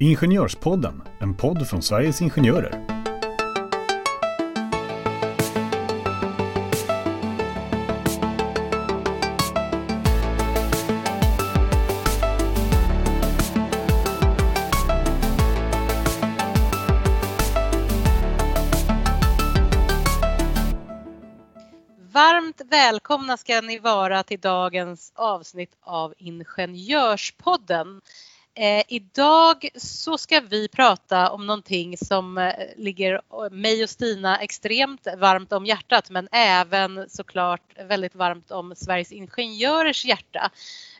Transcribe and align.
Ingenjörspodden, 0.00 1.02
en 1.20 1.36
podd 1.36 1.68
från 1.68 1.82
Sveriges 1.82 2.22
Ingenjörer. 2.22 2.84
Varmt 22.12 22.60
välkomna 22.70 23.36
ska 23.36 23.60
ni 23.60 23.78
vara 23.78 24.22
till 24.22 24.40
dagens 24.40 25.12
avsnitt 25.14 25.76
av 25.80 26.14
Ingenjörspodden. 26.18 28.00
Eh, 28.60 28.82
idag 28.88 29.68
så 29.74 30.18
ska 30.18 30.40
vi 30.40 30.68
prata 30.68 31.30
om 31.30 31.46
någonting 31.46 31.96
som 31.96 32.38
eh, 32.38 32.52
ligger 32.76 33.14
eh, 33.14 33.50
mig 33.50 33.82
och 33.82 33.90
Stina 33.90 34.38
extremt 34.38 35.06
varmt 35.18 35.52
om 35.52 35.66
hjärtat 35.66 36.10
men 36.10 36.28
även 36.32 37.04
såklart 37.08 37.78
väldigt 37.88 38.14
varmt 38.14 38.50
om 38.50 38.74
Sveriges 38.76 39.12
Ingenjörers 39.12 40.04
hjärta. 40.04 40.50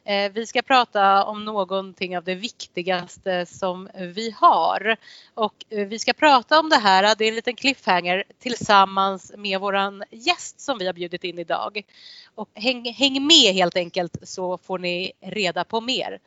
Eh, 0.05 0.33
vi 0.33 0.47
ska 0.47 0.63
prata 0.63 1.25
om 1.25 1.45
någonting 1.45 2.17
av 2.17 2.25
det 2.25 2.35
viktigaste 2.35 3.47
som 3.47 3.89
vi 3.95 4.31
har 4.31 4.97
och 5.35 5.55
eh, 5.71 5.87
vi 5.87 5.99
ska 5.99 6.13
prata 6.13 6.61
om 6.61 6.69
det 6.69 6.77
här, 6.77 7.15
det 7.19 7.25
är 7.25 7.29
en 7.29 7.35
liten 7.35 7.57
cliffhanger 7.57 8.25
tillsammans 8.39 9.33
med 9.37 9.61
våran 9.61 10.05
gäst 10.11 10.61
som 10.61 10.79
vi 10.79 10.87
har 10.87 10.93
bjudit 10.93 11.25
in 11.25 11.39
idag. 11.39 11.83
Och 12.35 12.49
häng, 12.55 12.93
häng 12.93 13.27
med 13.27 13.55
helt 13.55 13.77
enkelt 13.77 14.17
så 14.23 14.59
får 14.59 14.79
ni 14.79 15.13
reda 15.21 15.65
på 15.65 15.81
mer. 15.81 16.19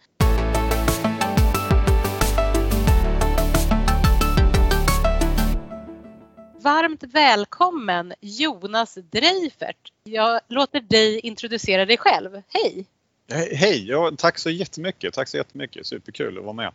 Varmt 6.63 7.03
välkommen 7.03 8.13
Jonas 8.19 8.97
Dreifert. 9.11 9.91
Jag 10.03 10.41
låter 10.47 10.79
dig 10.79 11.19
introducera 11.19 11.85
dig 11.85 11.97
själv. 11.97 12.41
Hej! 12.47 12.85
Hej! 13.51 13.87
Ja, 13.87 14.11
tack 14.17 14.39
så 14.39 14.49
jättemycket. 14.49 15.13
Tack 15.13 15.27
så 15.27 15.37
jättemycket. 15.37 15.85
Superkul 15.85 16.37
att 16.37 16.43
vara 16.43 16.53
med. 16.53 16.67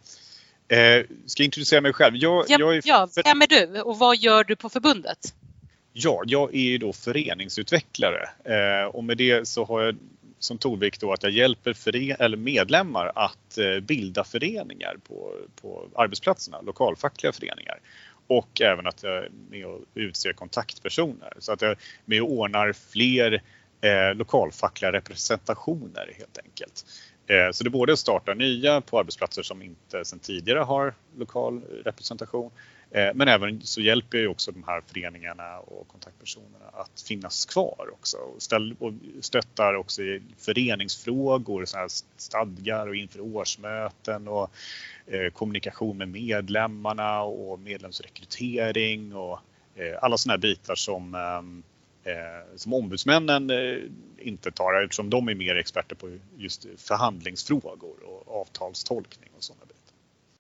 Eh, 0.68 1.06
ska 1.26 1.42
jag 1.42 1.44
introducera 1.44 1.80
mig 1.80 1.92
själv? 1.92 2.16
Jag, 2.16 2.44
ja, 2.48 2.56
jag 2.58 2.76
är 2.76 2.82
ja, 2.84 3.08
vem 3.24 3.42
är 3.42 3.46
du 3.46 3.80
och 3.80 3.98
vad 3.98 4.16
gör 4.16 4.44
du 4.44 4.56
på 4.56 4.68
förbundet? 4.68 5.34
Ja, 5.92 6.22
jag 6.26 6.54
är 6.54 6.60
ju 6.60 6.78
då 6.78 6.92
föreningsutvecklare 6.92 8.28
eh, 8.44 8.86
och 8.86 9.04
med 9.04 9.16
det 9.16 9.48
så 9.48 9.64
har 9.64 9.82
jag 9.82 9.96
som 10.38 10.58
tonvikt 10.58 11.00
då 11.00 11.12
att 11.12 11.22
jag 11.22 11.32
hjälper 11.32 11.96
eller 12.22 12.36
medlemmar 12.36 13.12
att 13.14 13.58
eh, 13.58 13.80
bilda 13.80 14.24
föreningar 14.24 14.96
på, 15.08 15.32
på 15.62 15.88
arbetsplatserna, 15.94 16.60
lokalfackliga 16.60 17.32
föreningar 17.32 17.78
och 18.26 18.60
även 18.60 18.86
att 18.86 19.02
jag 19.02 19.16
är 19.16 19.30
med 19.50 19.66
och 19.66 19.80
utser 19.94 20.32
kontaktpersoner. 20.32 21.32
Så 21.38 21.52
att 21.52 21.62
jag 21.62 21.70
är 21.70 21.78
med 22.04 22.22
och 22.22 22.30
ordnar 22.32 22.72
fler 22.72 23.42
eh, 23.80 24.14
lokalfackliga 24.14 24.92
representationer 24.92 26.12
helt 26.18 26.38
enkelt. 26.44 26.84
Eh, 27.26 27.50
så 27.52 27.64
det 27.64 27.70
både 27.70 27.96
startar 27.96 28.22
starta 28.22 28.34
nya 28.34 28.80
på 28.80 28.98
arbetsplatser 28.98 29.42
som 29.42 29.62
inte 29.62 30.04
sedan 30.04 30.18
tidigare 30.18 30.58
har 30.58 30.94
lokal 31.16 31.62
representation. 31.84 32.50
Eh, 32.90 33.10
men 33.14 33.28
även 33.28 33.60
så 33.62 33.80
hjälper 33.80 34.18
ju 34.18 34.28
också 34.28 34.52
de 34.52 34.64
här 34.66 34.82
föreningarna 34.86 35.58
och 35.58 35.88
kontaktpersonerna 35.88 36.66
att 36.72 37.00
finnas 37.08 37.46
kvar 37.46 37.90
också. 37.92 38.16
Och, 38.16 38.42
ställ, 38.42 38.76
och 38.78 38.92
stöttar 39.20 39.74
också 39.74 40.02
i 40.02 40.22
föreningsfrågor, 40.38 41.64
så 41.64 41.76
här 41.76 41.88
stadgar 42.16 42.86
och 42.86 42.96
inför 42.96 43.20
årsmöten 43.20 44.28
och 44.28 44.50
Eh, 45.08 45.30
kommunikation 45.32 45.98
med 45.98 46.08
medlemmarna 46.08 47.22
och 47.22 47.60
medlemsrekrytering 47.60 49.14
och 49.14 49.38
eh, 49.74 49.98
alla 50.02 50.18
sådana 50.18 50.32
här 50.32 50.40
bitar 50.40 50.74
som, 50.74 51.14
eh, 51.14 51.42
Eh, 52.06 52.56
som 52.56 52.72
ombudsmännen 52.72 53.50
eh, 53.50 53.78
inte 54.18 54.52
tar 54.52 54.84
eftersom 54.84 55.10
de 55.10 55.28
är 55.28 55.34
mer 55.34 55.56
experter 55.56 55.96
på 55.96 56.18
just 56.36 56.66
förhandlingsfrågor 56.76 58.02
och 58.04 58.40
avtalstolkning 58.40 59.30
och 59.36 59.44
sådana 59.44 59.64
bitar. 59.64 59.94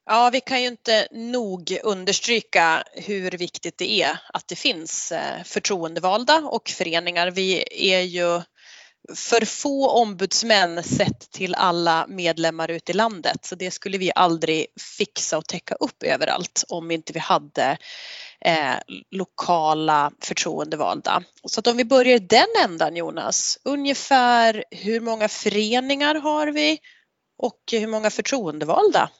Ja, 0.06 0.30
vi 0.32 0.40
kan 0.40 0.62
ju 0.62 0.68
inte 0.68 1.08
nog 1.10 1.78
understryka 1.84 2.84
hur 2.92 3.30
viktigt 3.30 3.78
det 3.78 4.02
är 4.02 4.18
att 4.34 4.48
det 4.48 4.56
finns 4.56 5.12
eh, 5.12 5.42
förtroendevalda 5.44 6.38
och 6.38 6.68
föreningar. 6.68 7.30
Vi 7.30 7.64
är 7.92 8.00
ju 8.00 8.42
för 9.14 9.44
få 9.44 9.88
ombudsmän 9.88 10.82
sett 10.82 11.30
till 11.30 11.54
alla 11.54 12.06
medlemmar 12.08 12.70
ute 12.70 12.92
i 12.92 12.94
landet. 12.94 13.44
Så 13.44 13.54
det 13.54 13.70
skulle 13.70 13.98
vi 13.98 14.12
aldrig 14.14 14.66
fixa 14.98 15.38
och 15.38 15.46
täcka 15.46 15.74
upp 15.74 16.02
överallt 16.02 16.64
om 16.68 16.90
inte 16.90 17.12
vi 17.12 17.18
hade 17.18 17.78
eh, 18.40 18.74
lokala 19.10 20.12
förtroendevalda. 20.20 21.22
Så 21.44 21.60
att 21.60 21.66
om 21.66 21.76
vi 21.76 21.84
börjar 21.84 22.16
i 22.16 22.18
den 22.18 22.64
ändan 22.64 22.96
Jonas, 22.96 23.58
ungefär 23.64 24.64
hur 24.70 25.00
många 25.00 25.28
föreningar 25.28 26.14
har 26.14 26.46
vi 26.46 26.78
och 27.38 27.60
hur 27.72 27.86
många 27.86 28.10
förtroendevalda? 28.10 29.10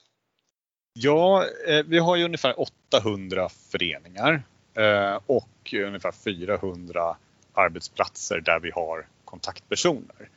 Ja, 0.92 1.44
eh, 1.68 1.84
vi 1.86 1.98
har 1.98 2.16
ju 2.16 2.24
ungefär 2.24 2.60
800 2.60 3.48
föreningar 3.70 4.42
eh, 4.74 5.20
och 5.26 5.74
ungefär 5.74 6.12
400 6.12 7.16
arbetsplatser 7.54 8.40
där 8.40 8.60
vi 8.60 8.70
har 8.70 9.06
kontaktpersoner. 9.26 10.28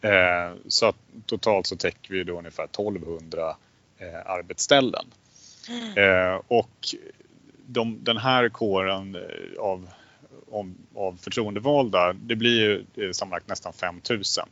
Eh, 0.00 0.56
så 0.68 0.92
totalt 1.26 1.66
så 1.66 1.76
täcker 1.76 2.14
vi 2.14 2.24
då 2.24 2.38
ungefär 2.38 2.64
1200 2.64 3.56
eh, 3.98 4.30
arbetsställen. 4.30 5.06
Mm. 5.68 6.40
Och 6.48 6.94
de, 7.66 8.04
den 8.04 8.16
här 8.16 8.48
kåren 8.48 9.16
av, 9.58 9.88
av, 10.52 10.74
av 10.94 11.18
förtroendevalda, 11.22 12.12
det 12.12 12.36
blir 12.36 12.84
ju 12.94 13.12
sammanlagt 13.12 13.48
nästan 13.48 13.72
5000. 13.72 14.48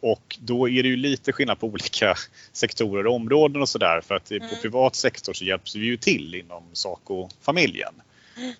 Och 0.00 0.38
då 0.40 0.68
är 0.68 0.82
det 0.82 0.88
ju 0.88 0.96
lite 0.96 1.32
skillnad 1.32 1.60
på 1.60 1.66
olika 1.66 2.14
sektorer 2.52 3.06
och 3.06 3.14
områden 3.14 3.62
och 3.62 3.68
sådär 3.68 4.00
för 4.00 4.14
att 4.14 4.30
mm. 4.30 4.48
på 4.48 4.56
privat 4.56 4.96
sektor 4.96 5.32
så 5.32 5.44
hjälps 5.44 5.76
vi 5.76 5.84
ju 5.84 5.96
till 5.96 6.34
inom 6.34 6.62
Saco-familjen. 6.72 7.94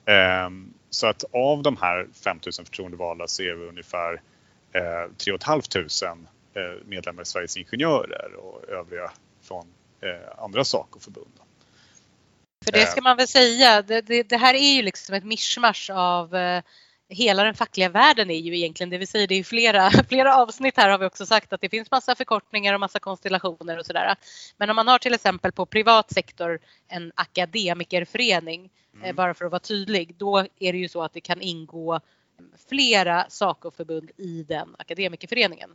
Mm. 0.06 0.74
Så 0.90 1.06
att 1.06 1.24
av 1.32 1.62
de 1.62 1.76
här 1.76 2.08
5000 2.24 2.64
förtroendevalda 2.64 3.26
så 3.26 3.42
är 3.42 3.54
vi 3.54 3.68
ungefär 3.68 4.22
eh, 4.72 5.12
3 5.16 5.38
500 5.38 6.28
eh, 6.54 6.86
medlemmar 6.86 7.22
i 7.22 7.24
Sveriges 7.24 7.56
Ingenjörer 7.56 8.34
och 8.34 8.68
övriga 8.68 9.10
från 9.42 9.66
eh, 10.00 10.44
andra 10.44 10.64
Saco-förbund. 10.64 11.40
För 12.64 12.72
det 12.72 12.86
ska 12.86 13.00
man 13.00 13.16
väl 13.16 13.28
säga, 13.28 13.82
det, 13.82 14.00
det, 14.00 14.22
det, 14.22 14.36
här 14.36 14.54
är 14.54 14.74
ju 14.74 14.82
liksom 14.82 15.14
ett 15.14 15.24
mischmasch 15.24 15.90
av 15.94 16.36
eh, 16.36 16.62
hela 17.10 17.44
den 17.44 17.54
fackliga 17.54 17.88
världen 17.88 18.30
är 18.30 18.38
ju 18.38 18.56
egentligen, 18.56 18.90
det 18.90 18.98
vill 18.98 19.08
säga 19.08 19.26
det 19.26 19.34
är 19.34 19.44
flera, 19.44 19.90
flera 20.08 20.36
avsnitt 20.36 20.76
här 20.76 20.90
har 20.90 20.98
vi 20.98 21.06
också 21.06 21.26
sagt 21.26 21.52
att 21.52 21.60
det 21.60 21.68
finns 21.68 21.90
massa 21.90 22.14
förkortningar 22.14 22.74
och 22.74 22.80
massa 22.80 22.98
konstellationer 22.98 23.78
och 23.78 23.86
sådär. 23.86 24.16
Men 24.56 24.70
om 24.70 24.76
man 24.76 24.88
har 24.88 24.98
till 24.98 25.14
exempel 25.14 25.52
på 25.52 25.66
privat 25.66 26.12
sektor 26.12 26.58
en 26.88 27.12
akademikerförening, 27.14 28.70
eh, 28.94 29.02
mm. 29.02 29.16
bara 29.16 29.34
för 29.34 29.44
att 29.44 29.50
vara 29.50 29.60
tydlig, 29.60 30.14
då 30.16 30.38
är 30.38 30.72
det 30.72 30.78
ju 30.78 30.88
så 30.88 31.02
att 31.02 31.12
det 31.12 31.20
kan 31.20 31.40
ingå 31.40 32.00
flera 32.68 33.26
SACO-förbund 33.28 34.10
i 34.16 34.42
den 34.42 34.76
akademikerföreningen. 34.78 35.70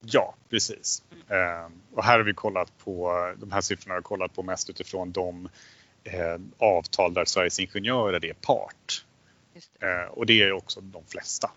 Ja, 0.00 0.34
precis. 0.50 1.02
Mm. 1.28 1.72
och 1.94 2.04
här 2.04 2.18
har 2.18 2.24
vi 2.24 2.34
kollat 2.34 2.78
på, 2.78 3.12
de 3.36 3.52
här 3.52 3.60
siffrorna 3.60 3.94
har 3.94 4.00
vi 4.00 4.04
kollat 4.04 4.34
på 4.34 4.42
mest 4.42 4.70
utifrån 4.70 5.12
de 5.12 5.48
eh, 6.04 6.38
avtal 6.58 7.14
där 7.14 7.24
Sveriges 7.24 7.60
Ingenjörer 7.60 8.24
är 8.24 8.32
part. 8.32 9.04
Eh, 9.80 10.12
och 10.12 10.26
det 10.26 10.42
är 10.42 10.52
också 10.52 10.80
de 10.80 11.04
flesta. 11.06 11.50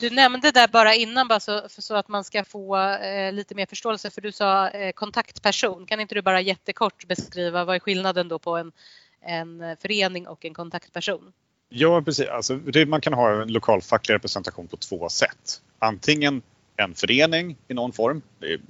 Du 0.00 0.10
nämnde 0.10 0.50
där 0.50 0.68
bara 0.68 0.94
innan 0.94 1.28
bara 1.28 1.40
så, 1.40 1.62
så 1.68 1.94
att 1.94 2.08
man 2.08 2.24
ska 2.24 2.44
få 2.44 2.76
eh, 2.78 3.32
lite 3.32 3.54
mer 3.54 3.66
förståelse 3.66 4.10
för 4.10 4.20
du 4.20 4.32
sa 4.32 4.68
eh, 4.68 4.92
kontaktperson. 4.92 5.86
Kan 5.86 6.00
inte 6.00 6.14
du 6.14 6.22
bara 6.22 6.40
jättekort 6.40 7.06
beskriva 7.06 7.64
vad 7.64 7.76
är 7.76 7.80
skillnaden 7.80 8.28
då 8.28 8.38
på 8.38 8.56
en, 8.56 8.72
en 9.20 9.76
förening 9.76 10.28
och 10.28 10.44
en 10.44 10.54
kontaktperson? 10.54 11.32
Ja 11.68 12.02
precis, 12.02 12.28
alltså, 12.28 12.56
det, 12.56 12.86
man 12.86 13.00
kan 13.00 13.12
ha 13.12 13.42
en 13.42 13.52
lokal 13.52 13.82
facklig 13.82 14.14
representation 14.14 14.68
på 14.68 14.76
två 14.76 15.08
sätt. 15.08 15.60
Antingen 15.78 16.42
en 16.76 16.94
förening 16.94 17.56
i 17.68 17.74
någon 17.74 17.92
form, 17.92 18.22
det 18.38 18.60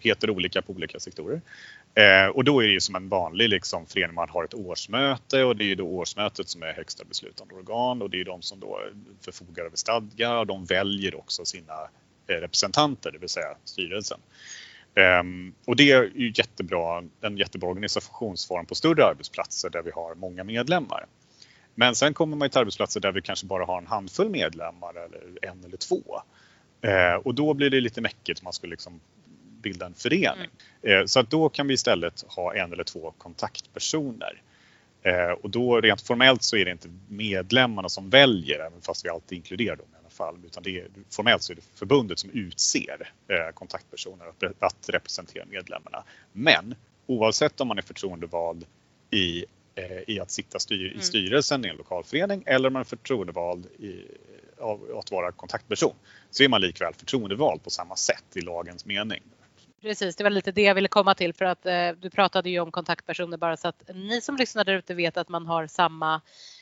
heter 0.00 0.30
olika 0.30 0.62
på 0.62 0.72
olika 0.72 1.00
sektorer. 1.00 1.40
Eh, 1.94 2.26
och 2.26 2.44
då 2.44 2.60
är 2.60 2.66
det 2.66 2.72
ju 2.72 2.80
som 2.80 2.94
en 2.94 3.08
vanlig 3.08 3.48
liksom, 3.48 3.86
förening, 3.86 4.14
man 4.14 4.28
har 4.28 4.44
ett 4.44 4.54
årsmöte 4.54 5.44
och 5.44 5.56
det 5.56 5.64
är 5.64 5.66
ju 5.66 5.74
då 5.74 5.86
årsmötet 5.86 6.48
som 6.48 6.62
är 6.62 6.72
högsta 6.72 7.04
beslutande 7.04 7.54
organ 7.54 8.02
och 8.02 8.10
det 8.10 8.20
är 8.20 8.24
de 8.24 8.42
som 8.42 8.60
då 8.60 8.80
förfogar 9.20 9.64
över 9.64 9.76
stadgar 9.76 10.36
och 10.36 10.46
de 10.46 10.64
väljer 10.64 11.14
också 11.14 11.44
sina 11.44 11.74
eh, 12.26 12.34
representanter, 12.34 13.12
det 13.12 13.18
vill 13.18 13.28
säga 13.28 13.56
styrelsen. 13.64 14.20
Um, 15.20 15.54
och 15.64 15.76
det 15.76 15.90
är 15.90 16.10
ju 16.14 16.32
jättebra, 16.34 17.04
en 17.20 17.36
jättebra 17.36 17.68
organisationsform 17.68 18.66
på 18.66 18.74
större 18.74 19.04
arbetsplatser 19.04 19.70
där 19.70 19.82
vi 19.82 19.90
har 19.90 20.14
många 20.14 20.44
medlemmar. 20.44 21.06
Men 21.74 21.94
sen 21.94 22.14
kommer 22.14 22.36
man 22.36 22.50
till 22.50 22.58
arbetsplatser 22.58 23.00
där 23.00 23.12
vi 23.12 23.22
kanske 23.22 23.46
bara 23.46 23.64
har 23.64 23.78
en 23.78 23.86
handfull 23.86 24.30
medlemmar 24.30 24.90
eller 24.90 25.50
en 25.50 25.64
eller 25.64 25.76
två. 25.76 26.22
Uh, 26.86 27.14
och 27.24 27.34
då 27.34 27.54
blir 27.54 27.70
det 27.70 27.80
lite 27.80 28.00
mäckigt, 28.00 28.42
man 28.42 28.52
ska 28.52 28.66
liksom 28.66 29.00
bilda 29.64 29.86
en 29.86 29.94
förening. 29.94 30.50
Mm. 30.82 31.08
Så 31.08 31.20
att 31.20 31.30
då 31.30 31.48
kan 31.48 31.66
vi 31.66 31.74
istället 31.74 32.24
ha 32.28 32.54
en 32.54 32.72
eller 32.72 32.84
två 32.84 33.14
kontaktpersoner. 33.18 34.42
Och 35.42 35.50
då 35.50 35.80
rent 35.80 36.00
formellt 36.00 36.42
så 36.42 36.56
är 36.56 36.64
det 36.64 36.70
inte 36.70 36.88
medlemmarna 37.08 37.88
som 37.88 38.10
väljer, 38.10 38.58
även 38.58 38.80
fast 38.80 39.04
vi 39.04 39.08
alltid 39.08 39.36
inkluderar 39.36 39.76
dem 39.76 39.86
i 39.92 39.96
alla 40.00 40.10
fall, 40.10 40.36
utan 40.46 40.62
det 40.62 40.80
är, 40.80 40.88
formellt 41.10 41.42
så 41.42 41.52
är 41.52 41.56
det 41.56 41.62
förbundet 41.74 42.18
som 42.18 42.30
utser 42.30 43.12
kontaktpersoner 43.54 44.26
att 44.58 44.88
representera 44.88 45.44
medlemmarna. 45.44 46.04
Men 46.32 46.74
oavsett 47.06 47.60
om 47.60 47.68
man 47.68 47.78
är 47.78 47.82
förtroendevald 47.82 48.66
i, 49.10 49.44
i 50.06 50.20
att 50.20 50.30
sitta 50.30 50.58
styr, 50.58 50.86
i 50.86 50.90
mm. 50.90 51.02
styrelsen 51.02 51.64
i 51.64 51.68
en 51.68 51.76
lokalförening 51.76 52.42
eller 52.46 52.66
om 52.66 52.72
man 52.72 52.80
är 52.80 52.84
förtroendevald 52.84 53.66
i, 53.66 54.04
av 54.58 54.98
att 54.98 55.10
vara 55.10 55.32
kontaktperson 55.32 55.94
så 56.30 56.42
är 56.42 56.48
man 56.48 56.60
likväl 56.60 56.94
förtroendevald 56.94 57.62
på 57.62 57.70
samma 57.70 57.96
sätt 57.96 58.24
i 58.34 58.40
lagens 58.40 58.86
mening. 58.86 59.22
Precis, 59.84 60.16
det 60.16 60.24
var 60.24 60.30
lite 60.30 60.52
det 60.52 60.62
jag 60.62 60.74
ville 60.74 60.88
komma 60.88 61.14
till 61.14 61.32
för 61.32 61.44
att 61.44 61.66
eh, 61.66 61.90
du 62.00 62.10
pratade 62.10 62.50
ju 62.50 62.60
om 62.60 62.70
kontaktpersoner 62.70 63.36
bara 63.36 63.56
så 63.56 63.68
att 63.68 63.90
ni 63.94 64.20
som 64.20 64.36
lyssnar 64.36 64.64
där 64.64 64.74
ute 64.74 64.94
vet 64.94 65.16
att 65.16 65.28
man 65.28 65.46
har 65.46 65.66
samma 65.66 66.20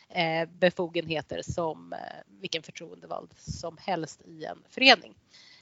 eh, 0.09 0.49
befogenheter 0.59 1.43
som 1.43 1.93
eh, 1.93 1.99
vilken 2.41 2.63
förtroendevald 2.63 3.31
som 3.39 3.77
helst 3.81 4.21
i 4.27 4.45
en 4.45 4.59
förening. 4.71 5.15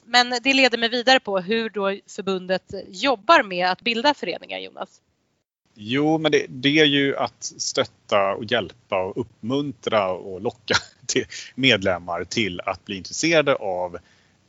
Men 0.05 0.31
det 0.43 0.55
leder 0.55 0.79
mig 0.79 0.89
vidare 0.89 1.21
på 1.21 1.39
hur 1.39 1.71
då 1.71 1.97
förbundet 2.07 2.75
jobbar 2.89 3.43
med 3.43 3.71
att 3.71 3.81
bilda 3.81 4.15
föreningar, 4.15 4.59
Jonas. 4.59 5.01
Jo, 5.75 6.19
men 6.19 6.33
det, 6.33 6.47
det, 6.49 6.79
är 6.79 6.85
ju 6.85 7.17
att 7.17 7.45
stötta 7.59 8.35
och 8.35 8.45
hjälpa 8.45 9.03
och 9.03 9.21
uppmuntra 9.21 10.11
och 10.11 10.41
locka 10.41 10.75
till 11.07 11.25
medlemmar 11.55 12.25
till 12.25 12.61
att 12.61 12.85
bli 12.85 12.97
intresserade 12.97 13.55
av 13.55 13.99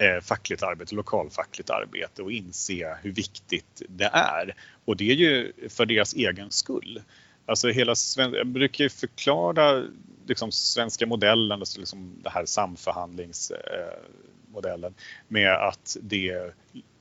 eh, 0.02 0.20
fackligt 0.22 0.64
arbete, 0.64 0.96
lokalfackligt 0.96 1.70
arbete 1.70 2.24
och 2.24 2.32
inse 2.32 2.98
hur 3.02 3.12
viktigt 3.12 3.82
det 3.90 4.10
är. 4.14 4.56
Och 4.86 4.98
det 4.98 5.12
är 5.12 5.16
ju 5.16 5.54
för 5.70 5.86
deras 5.86 6.14
egen 6.14 6.52
skull. 6.52 7.02
Alltså 7.46 7.70
hela, 7.70 7.96
jag 8.18 8.48
brukar 8.48 8.84
ju 8.84 8.90
förklara 8.90 9.84
liksom, 10.28 10.52
svenska 10.52 11.06
modellen, 11.06 11.60
alltså 11.60 11.80
liksom 11.80 12.20
det 12.24 12.30
här 12.30 12.46
samförhandlingsmodellen 12.46 14.92
eh, 14.92 14.98
med 15.28 15.54
att 15.54 15.98
det, 16.02 16.54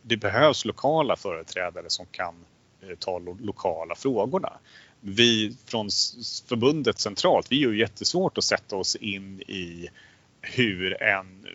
det 0.02 0.16
behövs 0.16 0.64
lokala 0.64 1.16
företrädare 1.16 1.84
som 1.88 2.06
kan 2.06 2.34
Eh, 2.82 2.96
ta 2.98 3.18
lokala 3.18 3.94
frågorna. 3.94 4.52
Vi 5.00 5.56
från 5.66 5.88
förbundet 6.48 6.98
centralt, 6.98 7.52
vi 7.52 7.64
är 7.64 7.68
ju 7.68 7.78
jättesvårt 7.78 8.38
att 8.38 8.44
sätta 8.44 8.76
oss 8.76 8.96
in 8.96 9.40
i 9.40 9.88
hur 10.40 11.02
en 11.02 11.46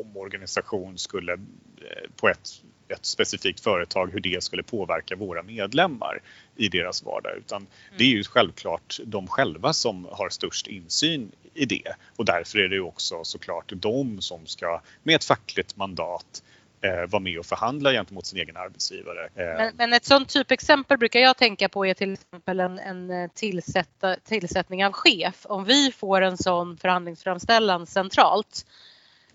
omorganisation 0.00 0.98
skulle 0.98 1.32
eh, 1.32 2.10
på 2.16 2.28
ett, 2.28 2.48
ett 2.88 3.06
specifikt 3.06 3.60
företag, 3.60 4.12
hur 4.12 4.20
det 4.20 4.42
skulle 4.42 4.62
påverka 4.62 5.16
våra 5.16 5.42
medlemmar 5.42 6.20
i 6.56 6.68
deras 6.68 7.02
vardag. 7.02 7.32
Utan 7.38 7.66
det 7.98 8.04
är 8.04 8.08
ju 8.08 8.24
självklart 8.24 9.00
de 9.04 9.26
själva 9.26 9.72
som 9.72 10.08
har 10.12 10.28
störst 10.28 10.66
insyn 10.66 11.32
i 11.54 11.64
det 11.64 11.94
och 12.16 12.24
därför 12.24 12.58
är 12.58 12.68
det 12.68 12.80
också 12.80 13.24
såklart 13.24 13.72
de 13.76 14.20
som 14.20 14.46
ska 14.46 14.80
med 15.02 15.14
ett 15.14 15.24
fackligt 15.24 15.76
mandat 15.76 16.42
eh, 16.80 17.10
vara 17.10 17.20
med 17.22 17.38
och 17.38 17.46
förhandla 17.46 17.92
gentemot 17.92 18.26
sin 18.26 18.38
egen 18.38 18.56
arbetsgivare. 18.56 19.24
Eh. 19.24 19.56
Men, 19.56 19.72
men, 19.76 19.92
ett 19.92 20.04
sådant 20.04 20.28
typexempel 20.28 20.98
brukar 20.98 21.20
jag 21.20 21.36
tänka 21.36 21.68
på 21.68 21.86
är 21.86 21.94
till 21.94 22.12
exempel 22.12 22.60
en, 22.60 22.78
en 22.78 23.30
tillsätta, 23.30 24.16
tillsättning 24.16 24.84
av 24.86 24.92
chef. 24.92 25.46
Om 25.48 25.64
vi 25.64 25.92
får 25.92 26.20
en 26.20 26.38
sån 26.38 26.76
förhandlingsframställan 26.76 27.86
centralt 27.86 28.66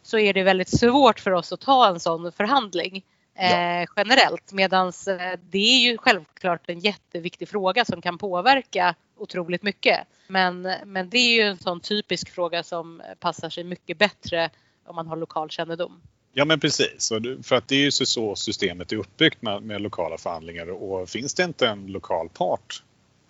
så 0.06 0.18
är 0.18 0.34
det 0.34 0.44
väldigt 0.44 0.80
svårt 0.80 1.19
för 1.19 1.31
oss 1.31 1.54
att 1.54 1.60
ta 1.60 1.88
en 1.88 2.00
sån 2.00 2.31
förhandling. 2.31 3.06
Eh, 3.38 3.52
ja. 3.52 3.86
generellt 3.96 4.54
medan 4.54 4.88
eh, 4.88 5.40
det 5.50 5.57
är 5.57 5.80
ju 5.80 5.98
självklart 5.98 6.69
en 6.69 6.80
jätteviktig 6.80 7.50
fråga 7.50 7.86
som 7.86 8.02
kan 8.02 8.18
påverka 8.18 8.96
otroligt 9.18 9.63
mycket. 9.63 10.00
Men, 10.28 10.62
men 10.86 11.10
det 11.10 11.18
är 11.18 11.36
ju 11.36 11.42
en 11.42 11.57
sån 11.57 11.80
typisk 11.80 12.30
fråga 12.30 12.63
som 12.63 13.02
passar 13.19 13.50
sig 13.50 13.63
mycket 13.63 13.98
bättre 13.98 14.50
om 14.86 14.96
man 14.96 15.07
har 15.07 15.16
lokal 15.16 15.50
kännedom. 15.50 16.02
Ja 16.34 16.46
men 16.46 16.60
precis, 16.60 17.12
för 17.44 17.56
att 17.56 17.68
det 17.68 17.75
är 17.75 17.80
ju 17.80 17.92
så 17.92 18.36
systemet 18.36 18.92
är 18.92 18.96
uppbyggt 18.96 19.42
med, 19.42 19.63
med 19.63 19.81
lokala 19.81 20.18
förhandlingar 20.18 20.69
och 20.69 21.10
finns 21.10 21.34
det 21.34 21.44
inte 21.44 21.68
en 21.68 21.88
lokal 21.88 22.30
part, 22.30 22.84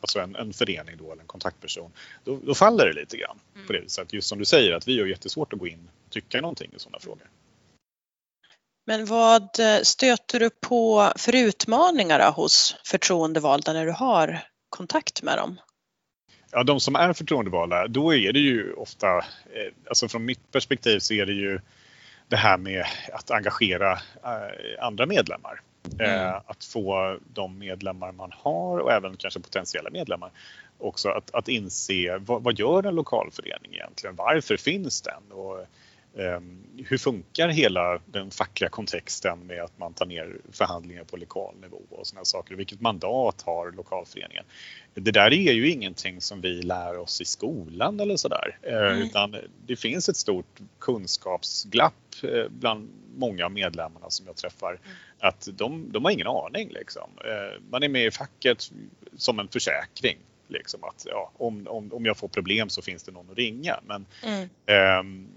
alltså 0.06 0.20
en, 0.20 0.36
en 0.36 0.54
förening 0.54 0.98
då 0.98 1.12
eller 1.12 1.22
en 1.22 1.28
kontaktperson, 1.28 1.92
då, 2.24 2.40
då 2.44 2.56
faller 2.56 2.86
det 2.86 2.94
lite 2.94 3.18
grann. 3.18 3.40
Mm. 3.56 3.68
På 3.68 3.74
det 3.74 3.80
viset. 3.80 4.14
Just 4.14 4.28
som 4.28 4.40
du 4.40 4.46
säger 4.46 4.74
att 4.74 4.88
vi 4.88 5.00
har 5.00 5.08
jättesvårt 5.08 5.54
att 5.54 5.60
gå 5.60 5.68
in 5.68 5.90
och 6.06 6.12
tycka 6.12 6.42
någonting 6.42 6.72
i 6.76 6.80
sådana 6.80 7.00
frågor. 7.00 7.30
Men 8.86 9.06
vad 9.06 9.60
eh, 9.60 9.82
stöter 9.84 10.40
du 10.40 10.50
på 10.50 11.12
för 11.16 11.36
utmaningar 11.36 12.32
hos 12.32 12.76
förtroendevalda 12.86 13.74
när 13.74 13.86
du 13.86 13.92
har 13.92 14.40
kontakt 14.70 15.24
med 15.24 15.38
dem? 15.38 15.60
Ja, 16.52 16.64
de 16.64 16.80
som 16.80 16.96
är 16.96 17.14
förtroendevalda, 17.14 17.88
då 17.88 18.14
är 18.14 18.34
det 18.34 18.40
ju 18.40 18.74
ofta, 18.74 19.18
eh, 19.18 19.74
alltså 19.88 20.08
från 20.08 20.26
mitt 20.26 20.52
perspektiv 20.52 21.00
så 21.00 21.14
är 21.14 21.26
det 21.26 21.34
ju 21.34 21.60
det 22.28 22.36
här 22.36 22.58
med 22.58 22.86
att 23.14 23.32
engagera 23.32 23.92
eh, 24.24 24.86
andra 24.86 25.06
medlemmar. 25.06 25.62
Mm. 26.00 26.28
Eh, 26.28 26.42
att 26.46 26.64
få 26.64 27.18
de 27.34 27.60
medlemmar 27.60 28.12
man 28.12 28.32
har 28.34 28.78
och 28.78 28.92
även 28.92 29.18
kanske 29.18 29.40
potentiella 29.40 29.90
medlemmar 29.90 30.32
också 30.78 31.10
att, 31.10 31.36
att 31.36 31.48
inse 31.48 32.18
vad, 32.18 32.44
vad 32.44 32.60
gör 32.60 32.84
en 32.84 32.96
lokalförening 32.96 33.74
egentligen? 33.74 34.16
Varför 34.16 34.58
finns 34.58 35.02
den? 35.02 35.32
Och, 35.32 35.68
um, 36.14 36.64
hur 36.88 36.98
funkar 36.98 37.50
hela 37.50 38.00
den 38.06 38.32
fackliga 38.32 38.70
kontexten 38.70 39.48
med 39.48 39.64
att 39.64 39.78
man 39.78 39.94
tar 39.94 40.06
ner 40.06 40.38
förhandlingar 40.52 41.04
på 41.04 41.18
lokal 41.18 41.56
nivå 41.62 41.82
och 41.90 42.08
sådana 42.08 42.26
saker? 42.26 42.56
Vilket 42.56 42.82
mandat 42.82 43.42
har 43.42 43.72
lokalföreningen? 43.72 44.44
Det 44.94 45.12
där 45.12 45.34
är 45.34 45.54
ju 45.54 45.72
ingenting 45.72 46.22
som 46.22 46.42
vi 46.42 46.62
lär 46.62 46.98
oss 46.98 47.22
i 47.22 47.26
skolan 47.26 48.00
eller 48.00 48.16
sådär, 48.18 48.58
eh, 48.62 48.78
mm. 48.78 48.98
utan 48.98 49.36
det 49.66 49.76
finns 49.76 50.10
ett 50.10 50.18
stort 50.18 50.60
kunskapsglapp 50.80 51.94
Eh, 52.24 52.50
bland 52.50 52.90
många 53.16 53.46
av 53.46 53.52
medlemmarna 53.52 54.10
som 54.10 54.26
jag 54.26 54.36
träffar 54.36 54.70
mm. 54.70 54.82
Att 55.28 55.48
de, 55.54 55.92
de 55.92 56.06
har 56.06 56.12
ingen 56.12 56.28
aning. 56.28 56.70
Liksom. 56.70 57.10
Eh, 57.26 57.62
man 57.70 57.84
är 57.84 57.90
med 57.90 58.06
i 58.06 58.12
facket 58.12 58.72
som 59.18 59.40
en 59.40 59.48
försäkring. 59.48 60.18
Liksom 60.48 60.84
att 60.84 61.06
ja, 61.10 61.32
om, 61.38 61.68
om, 61.68 61.94
om 61.94 62.06
jag 62.06 62.18
får 62.18 62.28
problem 62.28 62.70
så 62.70 62.82
finns 62.82 63.04
det 63.04 63.12
någon 63.12 63.30
att 63.32 63.38
ringa. 63.38 63.80
Men, 63.86 64.06
mm. 64.24 64.50
eh, 64.66 65.30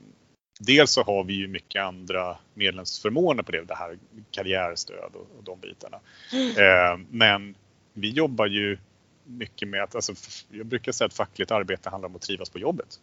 dels 0.60 0.90
så 0.90 1.02
har 1.02 1.24
vi 1.24 1.32
ju 1.32 1.48
mycket 1.48 1.82
andra 1.82 2.38
medlemsförmåner 2.54 3.42
på 3.42 3.52
det, 3.52 3.64
det 3.64 3.74
här 3.74 3.98
karriärstöd 4.30 5.10
och, 5.14 5.26
och 5.38 5.44
de 5.44 5.60
bitarna. 5.60 6.00
Mm. 6.32 6.50
Eh, 6.50 7.06
men 7.10 7.54
vi 7.92 8.10
jobbar 8.10 8.46
ju 8.46 8.78
mycket 9.24 9.68
med 9.68 9.82
att, 9.82 9.94
alltså, 9.94 10.14
jag 10.50 10.66
brukar 10.66 10.92
säga 10.92 11.06
att 11.06 11.14
fackligt 11.14 11.50
arbete 11.50 11.90
handlar 11.90 12.08
om 12.08 12.16
att 12.16 12.22
trivas 12.22 12.50
på 12.50 12.58
jobbet. 12.58 13.00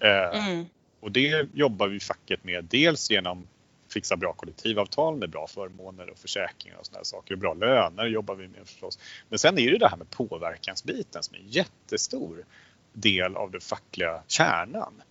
Eh, 0.00 0.48
mm. 0.48 0.64
Och 1.00 1.12
det 1.12 1.48
jobbar 1.54 1.88
vi 1.88 2.00
facket 2.00 2.44
med 2.44 2.64
dels 2.64 3.10
genom 3.10 3.46
fixa 3.88 4.16
bra 4.16 4.32
kollektivavtal 4.32 5.16
med 5.16 5.30
bra 5.30 5.46
förmåner 5.46 6.10
och 6.10 6.18
försäkringar 6.18 6.76
och 6.78 6.86
sådana 6.86 7.04
saker. 7.04 7.34
Och 7.34 7.40
bra 7.40 7.54
löner 7.54 8.06
jobbar 8.06 8.34
vi 8.34 8.48
med 8.48 8.68
förstås. 8.68 8.98
Men 9.28 9.38
sen 9.38 9.58
är 9.58 9.70
det 9.70 9.78
det 9.78 9.88
här 9.88 9.96
med 9.96 10.10
påverkansbiten 10.10 11.22
som 11.22 11.34
är 11.34 11.38
en 11.38 11.48
jättestor 11.48 12.44
del 12.92 13.36
av 13.36 13.50
den 13.50 13.60
fackliga 13.60 14.22
kärnan. 14.26 15.02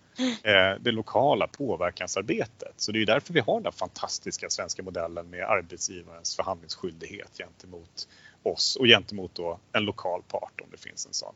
Eh, 0.42 0.80
det 0.80 0.92
lokala 0.92 1.46
påverkansarbetet. 1.46 2.72
Så 2.76 2.92
det 2.92 3.02
är 3.02 3.06
därför 3.06 3.34
vi 3.34 3.40
har 3.40 3.60
den 3.60 3.72
fantastiska 3.72 4.50
svenska 4.50 4.82
modellen 4.82 5.30
med 5.30 5.44
arbetsgivarens 5.44 6.36
förhandlingsskyldighet 6.36 7.38
gentemot 7.38 8.08
oss 8.42 8.76
och 8.76 8.86
gentemot 8.86 9.34
då 9.34 9.58
en 9.72 9.84
lokal 9.84 10.22
part 10.28 10.60
om 10.60 10.68
det 10.70 10.76
finns 10.76 11.06
en 11.06 11.12
sån. 11.12 11.34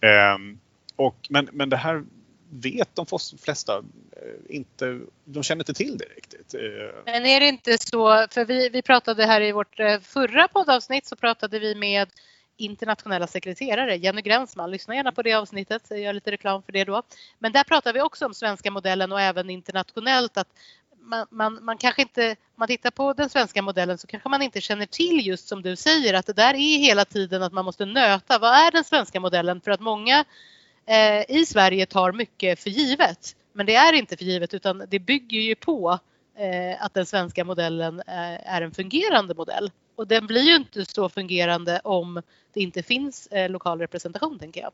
Ehm, 0.00 0.58
och, 0.96 1.16
men, 1.30 1.48
men 1.52 1.68
det 1.68 1.76
här 1.76 2.04
vet 2.62 2.96
de 2.96 3.06
flesta 3.38 3.76
eh, 3.76 4.56
inte, 4.56 5.00
de 5.24 5.42
känner 5.42 5.60
inte 5.60 5.74
till 5.74 5.98
det 5.98 6.04
riktigt. 6.04 6.54
Eh, 6.54 6.60
Men 7.04 7.26
är 7.26 7.40
det 7.40 7.48
inte 7.48 7.78
så, 7.78 8.26
för 8.30 8.44
vi, 8.44 8.68
vi 8.68 8.82
pratade 8.82 9.26
här 9.26 9.40
i 9.40 9.52
vårt 9.52 9.80
eh, 9.80 10.00
förra 10.00 10.48
poddavsnitt 10.48 11.06
så 11.06 11.16
pratade 11.16 11.58
vi 11.58 11.74
med 11.74 12.08
internationella 12.56 13.26
sekreterare, 13.26 13.96
Jenny 13.96 14.22
Gränsman. 14.22 14.70
Lyssna 14.70 14.94
gärna 14.94 15.12
på 15.12 15.22
det 15.22 15.32
avsnittet, 15.32 15.82
jag 15.88 16.00
gör 16.00 16.12
lite 16.12 16.30
reklam 16.30 16.62
för 16.62 16.72
det 16.72 16.84
då. 16.84 17.02
Men 17.38 17.52
där 17.52 17.64
pratar 17.64 17.92
vi 17.92 18.00
också 18.00 18.26
om 18.26 18.34
svenska 18.34 18.70
modellen 18.70 19.12
och 19.12 19.20
även 19.20 19.50
internationellt 19.50 20.36
att 20.36 20.48
man, 21.00 21.26
man, 21.30 21.64
man 21.64 21.78
kanske 21.78 22.02
inte, 22.02 22.30
om 22.30 22.36
man 22.56 22.68
tittar 22.68 22.90
på 22.90 23.12
den 23.12 23.28
svenska 23.28 23.62
modellen 23.62 23.98
så 23.98 24.06
kanske 24.06 24.28
man 24.28 24.42
inte 24.42 24.60
känner 24.60 24.86
till 24.86 25.26
just 25.26 25.48
som 25.48 25.62
du 25.62 25.76
säger 25.76 26.14
att 26.14 26.26
det 26.26 26.32
där 26.32 26.54
är 26.54 26.78
hela 26.78 27.04
tiden 27.04 27.42
att 27.42 27.52
man 27.52 27.64
måste 27.64 27.84
nöta. 27.84 28.38
Vad 28.38 28.52
är 28.52 28.70
den 28.70 28.84
svenska 28.84 29.20
modellen? 29.20 29.60
För 29.60 29.70
att 29.70 29.80
många 29.80 30.24
eh, 30.86 31.36
i 31.36 31.46
Sverige 31.46 31.86
tar 31.86 32.12
mycket 32.12 32.60
för 32.60 32.70
givet. 32.70 33.36
Men 33.52 33.66
det 33.66 33.74
är 33.74 33.92
inte 33.92 34.16
för 34.16 34.24
givet 34.24 34.54
utan 34.54 34.84
det 34.88 34.98
bygger 34.98 35.40
ju 35.40 35.54
på 35.54 35.98
eh, 36.38 36.84
att 36.84 36.94
den 36.94 37.06
svenska 37.06 37.44
modellen 37.44 38.00
eh, 38.00 38.54
är 38.54 38.62
en 38.62 38.72
fungerande 38.72 39.34
modell. 39.34 39.70
Och 39.96 40.06
den 40.08 40.26
blir 40.26 40.42
ju 40.42 40.56
inte 40.56 40.84
så 40.84 41.08
fungerande 41.08 41.80
om 41.84 42.22
det 42.52 42.60
inte 42.60 42.82
finns 42.82 43.26
eh, 43.26 43.50
lokal 43.50 43.78
representation 43.78 44.38
tänker 44.38 44.60
jag. 44.60 44.72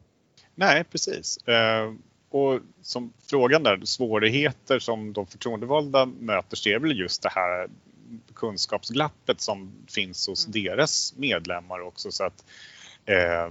Nej 0.55 0.85
precis. 0.85 1.37
Eh, 1.37 1.93
och 2.31 2.61
som 2.83 3.13
frågan 3.27 3.63
där, 3.63 3.81
svårigheter 3.85 4.79
som 4.79 5.13
de 5.13 5.27
förtroendevalda 5.27 6.07
möter 6.07 6.57
så 6.57 6.69
är 6.69 6.79
väl 6.79 6.99
just 6.99 7.23
det 7.23 7.29
här 7.35 7.69
kunskapsglappet 8.35 9.41
som 9.41 9.73
finns 9.89 10.27
hos 10.27 10.47
Mm. 10.47 10.65
deras 10.65 11.15
medlemmar 11.17 11.81
också. 11.81 12.11
Så 12.13 12.25
att, 12.25 12.45
eh, 13.07 13.51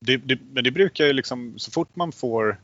det, 0.00 0.16
det, 0.16 0.38
men 0.52 0.64
det 0.64 0.70
brukar 0.70 1.06
ju 1.06 1.12
liksom, 1.12 1.58
så 1.58 1.70
fort 1.70 1.96
man 1.96 2.12
får 2.12 2.60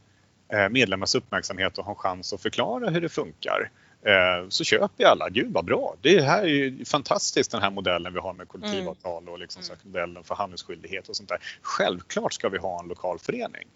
eh, 0.53 0.69
medlemmars 0.69 1.15
uppmärksamhet 1.15 1.79
och 1.79 1.85
har 1.85 1.93
en 1.93 1.97
chans 1.97 2.33
att 2.33 2.43
förklara 2.43 2.91
hur 2.91 3.01
det 3.01 3.09
funkar 3.09 3.71
eh, 4.03 4.49
så 4.49 4.65
köper 4.65 5.05
ju 5.05 5.11
alla, 5.11 5.29
gud 5.29 5.53
vad 5.53 5.65
bra, 5.65 5.97
det 6.01 6.21
här 6.21 6.43
är 6.43 6.47
ju 6.47 6.85
fantastiskt 6.85 7.51
den 7.51 7.63
här 7.63 7.71
modellen 7.71 8.13
vi 8.13 8.21
har 8.21 8.33
med 8.33 8.49
kollektivavtal 8.49 9.29
och 9.29 9.39
liksom, 9.39 9.63
här, 9.69 9.79
modellen 9.83 10.25
för 10.25 10.35
handelsskyldighet 10.35 11.09
och 11.09 11.17
sånt 11.17 11.29
där. 11.29 11.39
Självklart 11.63 12.33
ska 12.33 12.49
vi 12.49 12.59
ha 12.59 12.81
en 12.81 12.89
lokal 12.89 13.19
förening. 13.19 13.69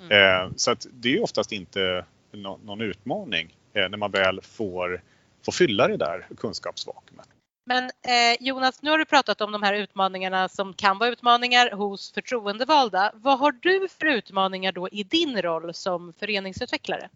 Mm. 0.00 0.44
Eh, 0.46 0.52
så 0.56 0.70
att 0.70 0.86
det 0.92 1.14
är 1.14 1.22
oftast 1.22 1.52
inte 1.52 2.04
nå- 2.32 2.58
någon 2.64 2.80
utmaning 2.80 3.56
när 3.72 3.96
man 3.96 4.10
väl 4.10 4.40
får, 4.42 5.02
får 5.44 5.52
fylla 5.52 5.88
det 5.88 5.96
där 5.96 6.26
kunskapsvakuumet. 6.38 7.28
Men 7.64 7.84
eh, 7.84 8.36
Jonas, 8.40 8.82
nu 8.82 8.90
har 8.90 8.98
du 8.98 9.04
pratat 9.04 9.40
om 9.40 9.52
de 9.52 9.62
här 9.62 9.74
utmaningarna 9.74 10.48
som 10.48 10.74
kan 10.74 10.98
vara 10.98 11.10
utmaningar 11.10 11.70
hos 11.70 12.12
förtroendevalda. 12.12 13.12
Vad 13.14 13.38
har 13.38 13.52
du 13.52 13.88
för 13.88 14.06
utmaningar 14.06 14.72
då 14.72 14.88
i 14.88 15.02
din 15.02 15.42
roll 15.42 15.74
som 15.74 16.12
föreningsutvecklare? 16.12 17.08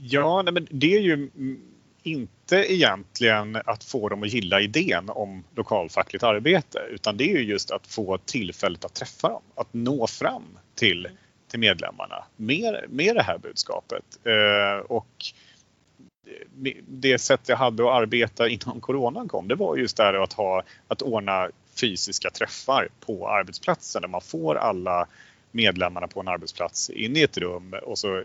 Ja, 0.00 0.42
nej, 0.42 0.52
men 0.54 0.66
det 0.70 0.96
är 0.96 1.00
ju 1.00 1.30
inte 2.02 2.72
egentligen 2.72 3.56
att 3.56 3.84
få 3.84 4.08
dem 4.08 4.22
att 4.22 4.32
gilla 4.32 4.60
idén 4.60 5.10
om 5.10 5.44
lokalfackligt 5.54 6.24
arbete 6.24 6.78
utan 6.90 7.16
det 7.16 7.24
är 7.24 7.38
ju 7.38 7.44
just 7.44 7.70
att 7.70 7.86
få 7.86 8.18
tillfället 8.18 8.84
att 8.84 8.94
träffa 8.94 9.28
dem, 9.28 9.42
att 9.54 9.74
nå 9.74 10.06
fram 10.06 10.58
till, 10.74 11.08
till 11.50 11.60
medlemmarna 11.60 12.24
med, 12.36 12.84
med 12.88 13.16
det 13.16 13.22
här 13.22 13.38
budskapet. 13.38 14.04
Eh, 14.24 14.86
och 14.86 15.32
det 16.86 17.18
sätt 17.18 17.40
jag 17.46 17.56
hade 17.56 17.82
att 17.82 18.02
arbeta 18.02 18.48
innan 18.48 18.80
coronan 18.80 19.28
kom, 19.28 19.48
det 19.48 19.54
var 19.54 19.76
just 19.76 19.96
det 19.96 20.02
här 20.02 20.14
att, 20.14 20.32
ha, 20.32 20.62
att 20.88 21.02
ordna 21.02 21.48
fysiska 21.80 22.30
träffar 22.30 22.88
på 23.00 23.28
arbetsplatsen 23.28 24.02
där 24.02 24.08
man 24.08 24.20
får 24.20 24.54
alla 24.54 25.06
medlemmarna 25.50 26.06
på 26.06 26.20
en 26.20 26.28
arbetsplats 26.28 26.90
in 26.90 27.16
i 27.16 27.22
ett 27.22 27.38
rum 27.38 27.74
och 27.82 27.98
så 27.98 28.22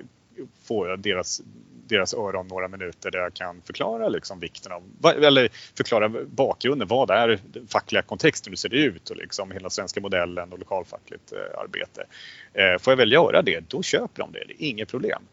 får 0.63 0.89
jag 0.89 0.99
deras, 0.99 1.41
deras 1.87 2.13
öron 2.13 2.47
några 2.47 2.67
minuter 2.67 3.11
där 3.11 3.19
jag 3.19 3.33
kan 3.33 3.61
förklara 3.61 4.09
liksom 4.09 4.39
vikten 4.39 4.71
av, 4.71 4.83
eller 5.05 5.49
förklara 5.77 6.09
bakgrunden, 6.25 6.87
vad 6.87 7.11
är 7.11 7.39
den 7.43 7.67
fackliga 7.67 8.01
kontexten, 8.01 8.51
hur 8.51 8.57
ser 8.57 8.69
det 8.69 8.77
ut 8.77 9.09
och 9.09 9.17
liksom 9.17 9.51
hela 9.51 9.69
svenska 9.69 10.01
modellen 10.01 10.53
och 10.53 10.59
lokalfackligt 10.59 11.31
eh, 11.31 11.59
arbete. 11.59 12.05
Eh, 12.53 12.79
får 12.79 12.91
jag 12.91 12.97
väl 12.97 13.11
göra 13.11 13.41
det, 13.41 13.69
då 13.69 13.83
köper 13.83 14.23
de 14.23 14.31
det, 14.31 14.43
det 14.47 14.63
är 14.63 14.67
inget 14.69 14.89
problem. 14.89 15.23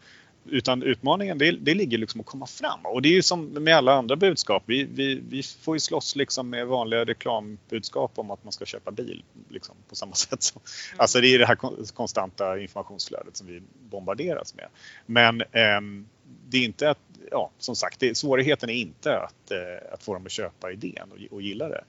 Utan 0.50 0.82
utmaningen 0.82 1.38
det, 1.38 1.50
det 1.50 1.74
ligger 1.74 1.98
liksom 1.98 2.20
att 2.20 2.26
komma 2.26 2.46
fram 2.46 2.80
och 2.84 3.02
det 3.02 3.08
är 3.08 3.12
ju 3.12 3.22
som 3.22 3.44
med 3.46 3.76
alla 3.76 3.92
andra 3.92 4.16
budskap. 4.16 4.62
Vi, 4.66 4.84
vi, 4.94 5.22
vi 5.28 5.42
får 5.42 5.76
ju 5.76 5.80
slåss 5.80 6.16
liksom 6.16 6.50
med 6.50 6.66
vanliga 6.66 7.04
reklambudskap 7.04 8.12
om 8.18 8.30
att 8.30 8.44
man 8.44 8.52
ska 8.52 8.64
köpa 8.64 8.90
bil 8.90 9.22
liksom, 9.48 9.74
på 9.88 9.94
samma 9.94 10.14
sätt. 10.14 10.42
Som, 10.42 10.60
Alltså 10.96 11.20
det 11.20 11.34
är 11.34 11.38
det 11.38 11.46
här 11.46 11.54
kon- 11.54 11.84
konstanta 11.94 12.58
informationsflödet 12.60 13.36
som 13.36 13.46
vi 13.46 13.62
bombarderas 13.90 14.54
med. 14.54 14.66
Men 15.06 15.42
ehm, 15.52 16.06
det 16.48 16.58
är 16.58 16.64
inte 16.64 16.90
att, 16.90 16.98
ja 17.30 17.50
som 17.58 17.76
sagt, 17.76 18.00
det, 18.00 18.16
svårigheten 18.16 18.70
är 18.70 18.74
inte 18.74 19.18
att, 19.18 19.50
eh, 19.50 19.92
att 19.94 20.02
få 20.02 20.14
dem 20.14 20.26
att 20.26 20.32
köpa 20.32 20.72
idén 20.72 21.12
och, 21.12 21.34
och 21.34 21.42
gilla 21.42 21.68
det. 21.68 21.84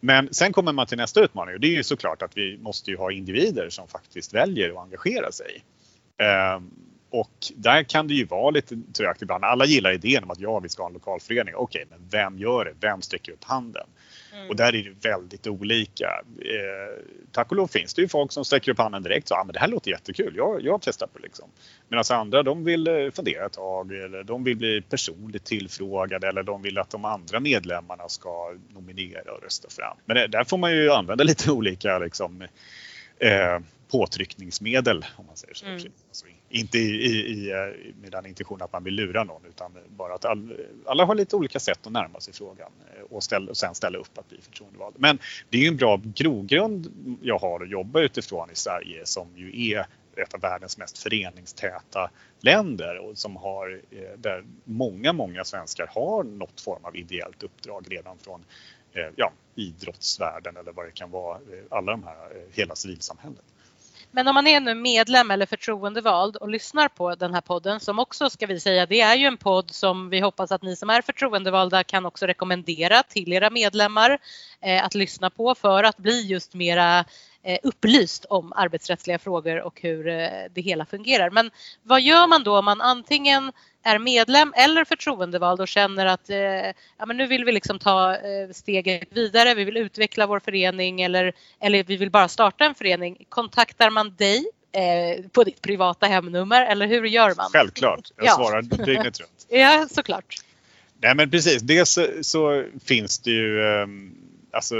Men 0.00 0.34
sen 0.34 0.52
kommer 0.52 0.72
man 0.72 0.86
till 0.86 0.98
nästa 0.98 1.20
utmaning 1.24 1.54
och 1.54 1.60
det 1.60 1.66
är 1.66 1.76
ju 1.76 1.82
såklart 1.82 2.22
att 2.22 2.36
vi 2.36 2.58
måste 2.58 2.90
ju 2.90 2.96
ha 2.96 3.12
individer 3.12 3.68
som 3.70 3.88
faktiskt 3.88 4.34
väljer 4.34 4.70
att 4.70 4.78
engagera 4.78 5.32
sig. 5.32 5.64
Och 7.14 7.52
där 7.54 7.82
kan 7.82 8.08
det 8.08 8.14
ju 8.14 8.24
vara 8.24 8.50
lite 8.50 8.76
trögt 8.92 9.22
ibland. 9.22 9.44
Alla 9.44 9.64
gillar 9.64 9.92
idén 9.92 10.24
om 10.24 10.30
att 10.30 10.40
ja, 10.40 10.60
vi 10.60 10.68
ska 10.68 10.82
ha 10.82 10.88
en 10.88 10.94
lokalförening. 10.94 11.54
Okej, 11.54 11.84
men 11.90 11.98
vem 12.10 12.38
gör 12.38 12.64
det? 12.64 12.72
Vem 12.80 13.02
sträcker 13.02 13.32
upp 13.32 13.44
handen? 13.44 13.86
Mm. 14.32 14.48
Och 14.48 14.56
där 14.56 14.74
är 14.74 14.82
det 14.82 15.08
väldigt 15.08 15.46
olika. 15.46 16.22
Eh, 16.38 17.04
tack 17.32 17.50
och 17.50 17.56
lov 17.56 17.66
finns 17.66 17.94
det 17.94 18.02
ju 18.02 18.08
folk 18.08 18.32
som 18.32 18.44
sträcker 18.44 18.72
upp 18.72 18.78
handen 18.78 19.02
direkt. 19.02 19.28
Så, 19.28 19.34
ah, 19.34 19.44
men 19.44 19.52
det 19.52 19.58
här 19.58 19.68
låter 19.68 19.90
jättekul, 19.90 20.34
jag, 20.36 20.62
jag 20.62 20.82
testar 20.82 21.06
på 21.06 21.18
det. 21.18 21.24
Liksom. 21.24 21.48
Medan 21.88 22.04
andra 22.10 22.42
de 22.42 22.64
vill 22.64 22.86
eh, 22.86 23.10
fundera 23.10 23.46
ett 23.46 23.52
tag 23.52 23.92
eller 23.92 24.24
de 24.24 24.44
vill 24.44 24.56
bli 24.56 24.82
personligt 24.82 25.44
tillfrågade 25.44 26.28
eller 26.28 26.42
de 26.42 26.62
vill 26.62 26.78
att 26.78 26.90
de 26.90 27.04
andra 27.04 27.40
medlemmarna 27.40 28.08
ska 28.08 28.54
nominera 28.74 29.32
och 29.32 29.42
rösta 29.42 29.68
fram. 29.70 29.96
Men 30.04 30.16
det, 30.16 30.26
där 30.26 30.44
får 30.44 30.58
man 30.58 30.72
ju 30.72 30.90
använda 30.90 31.24
lite 31.24 31.50
olika 31.50 31.98
liksom, 31.98 32.42
eh, 33.18 33.58
påtryckningsmedel 33.94 35.04
om 35.16 35.26
man 35.26 35.36
säger 35.36 35.54
så. 35.54 35.66
Mm. 35.66 35.76
Alltså, 36.08 36.26
inte 36.48 36.78
i, 36.78 36.82
i, 36.82 37.10
i, 37.10 37.50
eh, 37.50 37.56
med 38.02 38.12
den 38.12 38.26
intentionen 38.26 38.62
att 38.62 38.72
man 38.72 38.84
vill 38.84 38.94
lura 38.94 39.24
någon 39.24 39.42
utan 39.48 39.72
bara 39.88 40.14
att 40.14 40.24
all, 40.24 40.56
alla 40.86 41.04
har 41.04 41.14
lite 41.14 41.36
olika 41.36 41.60
sätt 41.60 41.86
att 41.86 41.92
närma 41.92 42.20
sig 42.20 42.34
frågan 42.34 42.72
eh, 42.96 43.02
och, 43.02 43.22
ställa, 43.22 43.50
och 43.50 43.56
sen 43.56 43.74
ställa 43.74 43.98
upp 43.98 44.18
att 44.18 44.28
bli 44.28 44.40
förtroendevald. 44.40 44.94
Men 44.98 45.18
det 45.50 45.58
är 45.58 45.62
ju 45.62 45.68
en 45.68 45.76
bra 45.76 46.00
grogrund 46.04 46.92
jag 47.22 47.38
har 47.38 47.62
att 47.62 47.70
jobba 47.70 48.00
utifrån 48.00 48.50
i 48.50 48.54
Sverige 48.54 49.06
som 49.06 49.28
ju 49.34 49.70
är 49.70 49.86
ett 50.16 50.34
av 50.34 50.40
världens 50.40 50.78
mest 50.78 50.98
föreningstäta 50.98 52.10
länder 52.40 52.98
och 52.98 53.18
som 53.18 53.36
har, 53.36 53.80
eh, 53.90 54.18
där 54.18 54.44
många, 54.64 55.12
många 55.12 55.44
svenskar 55.44 55.86
har 55.94 56.24
något 56.24 56.60
form 56.60 56.84
av 56.84 56.96
ideellt 56.96 57.42
uppdrag 57.42 57.86
redan 57.90 58.18
från 58.18 58.44
ja, 59.16 59.32
idrottsvärlden 59.54 60.56
eller 60.56 60.72
vad 60.72 60.86
det 60.86 60.90
kan 60.90 61.10
vara, 61.10 61.38
alla 61.70 61.92
de 61.92 62.02
här, 62.02 62.46
hela 62.52 62.74
civilsamhället. 62.74 63.44
Men 64.16 64.28
om 64.28 64.34
man 64.34 64.46
är 64.46 64.60
nu 64.60 64.74
medlem 64.74 65.30
eller 65.30 65.46
förtroendevald 65.46 66.36
och 66.36 66.48
lyssnar 66.48 66.88
på 66.88 67.14
den 67.14 67.34
här 67.34 67.40
podden 67.40 67.80
som 67.80 67.98
också 67.98 68.30
ska 68.30 68.46
vi 68.46 68.60
säga, 68.60 68.86
det 68.86 69.00
är 69.00 69.14
ju 69.14 69.26
en 69.26 69.36
podd 69.36 69.70
som 69.70 70.10
vi 70.10 70.20
hoppas 70.20 70.52
att 70.52 70.62
ni 70.62 70.76
som 70.76 70.90
är 70.90 71.02
förtroendevalda 71.02 71.84
kan 71.84 72.06
också 72.06 72.26
rekommendera 72.26 73.02
till 73.02 73.32
era 73.32 73.50
medlemmar 73.50 74.18
eh, 74.60 74.84
att 74.84 74.94
lyssna 74.94 75.30
på 75.30 75.54
för 75.54 75.84
att 75.84 75.96
bli 75.96 76.26
just 76.26 76.54
mera 76.54 77.04
upplyst 77.62 78.24
om 78.24 78.52
arbetsrättsliga 78.52 79.18
frågor 79.18 79.60
och 79.60 79.80
hur 79.80 80.08
eh, 80.08 80.28
det 80.54 80.60
hela 80.60 80.86
fungerar. 80.86 81.30
Men 81.30 81.50
vad 81.82 82.00
gör 82.00 82.26
man 82.26 82.44
då 82.44 82.58
om 82.58 82.64
man 82.64 82.80
antingen 82.80 83.52
är 83.82 83.98
medlem 83.98 84.52
eller 84.56 84.84
förtroendevald 84.84 85.60
och 85.60 85.68
känner 85.68 86.06
att 86.06 86.30
eh, 86.30 86.36
ja, 86.98 87.06
men 87.06 87.16
nu 87.16 87.26
vill 87.26 87.44
vi 87.44 87.52
liksom 87.52 87.78
ta 87.78 88.12
eh, 88.16 88.50
steget 88.52 89.08
vidare, 89.10 89.54
vi 89.54 89.64
vill 89.64 89.76
utveckla 89.76 90.26
vår 90.26 90.40
förening 90.40 91.00
eller, 91.02 91.32
eller 91.60 91.84
vi 91.84 91.96
vill 91.96 92.10
bara 92.10 92.28
starta 92.28 92.64
en 92.64 92.74
förening. 92.74 93.24
Kontaktar 93.28 93.90
man 93.90 94.14
dig 94.16 94.44
eh, 94.72 95.24
på 95.32 95.44
ditt 95.44 95.62
privata 95.62 96.06
hemnummer 96.06 96.62
eller 96.66 96.86
hur 96.86 97.04
gör 97.04 97.34
man? 97.36 97.50
Självklart, 97.52 98.10
jag 98.16 98.26
Ja. 98.26 98.32
svarar 98.34 98.62
dygnet 98.62 99.20
runt. 99.20 99.30
Ja, 99.48 99.86
såklart. 99.90 100.36
Nej 101.00 101.14
men 101.14 101.30
precis, 101.30 101.62
dels 101.62 101.90
så, 101.90 102.06
så 102.22 102.64
finns 102.84 103.18
det 103.18 103.30
ju 103.30 103.62
ehm, 103.66 104.14
alltså 104.52 104.74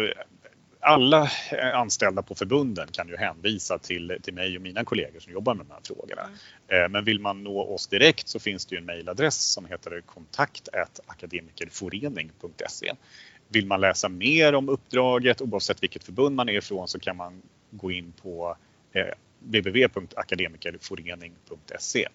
alla 0.85 1.31
anställda 1.75 2.23
på 2.23 2.35
förbunden 2.35 2.89
kan 2.93 3.09
ju 3.09 3.17
hänvisa 3.17 3.79
till, 3.79 4.19
till 4.23 4.35
mig 4.35 4.57
och 4.57 4.63
mina 4.63 4.85
kollegor 4.85 5.21
som 5.21 5.33
jobbar 5.33 5.55
med 5.55 5.67
de 5.67 5.73
här 5.73 5.81
frågorna. 5.85 6.29
Eh, 6.69 6.89
Men 6.89 7.05
vill 7.05 7.21
man 7.21 7.45
nå 7.45 7.75
oss 7.75 7.87
direkt 7.87 8.29
så 8.29 8.39
finns 8.39 8.67
det 8.67 8.75
ju 8.75 8.79
en 8.79 8.85
mejladress 8.85 9.37
som 9.37 9.67
heter 9.67 10.01
kontakt 10.01 10.69
akademikerforening.se. 11.07 12.93
Vill 13.49 13.67
man 13.67 13.81
läsa 13.81 14.09
mer 14.09 14.55
om 14.55 14.69
uppdraget 14.69 15.41
oavsett 15.41 15.83
vilket 15.83 16.05
förbund 16.05 16.37
man 16.37 16.49
är 16.49 16.53
ifrån 16.53 16.89
så 16.89 17.01
kan 17.01 17.17
man 17.17 17.43
gå 17.71 17.93
in 17.93 18.13
på 18.23 18.57
eh, 18.93 19.07
www.akademikerforening.se 19.39 22.09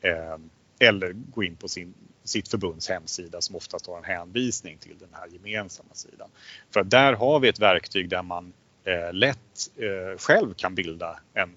eh, 0.00 0.36
eller 0.80 1.12
gå 1.12 1.44
in 1.44 1.56
på 1.56 1.68
sin, 1.68 1.94
sitt 2.24 2.48
förbunds 2.48 2.88
hemsida 2.88 3.40
som 3.40 3.56
oftast 3.56 3.86
har 3.86 3.98
en 3.98 4.04
hänvisning 4.04 4.78
till 4.78 4.98
den 4.98 5.08
här 5.12 5.26
gemensamma 5.28 5.94
sidan. 5.94 6.30
För 6.70 6.80
att 6.80 6.90
där 6.90 7.12
har 7.12 7.40
vi 7.40 7.48
ett 7.48 7.60
verktyg 7.60 8.08
där 8.08 8.22
man 8.22 8.52
eh, 8.84 9.12
lätt 9.12 9.70
eh, 9.76 10.18
själv 10.18 10.54
kan 10.54 10.74
bilda 10.74 11.20
en, 11.34 11.56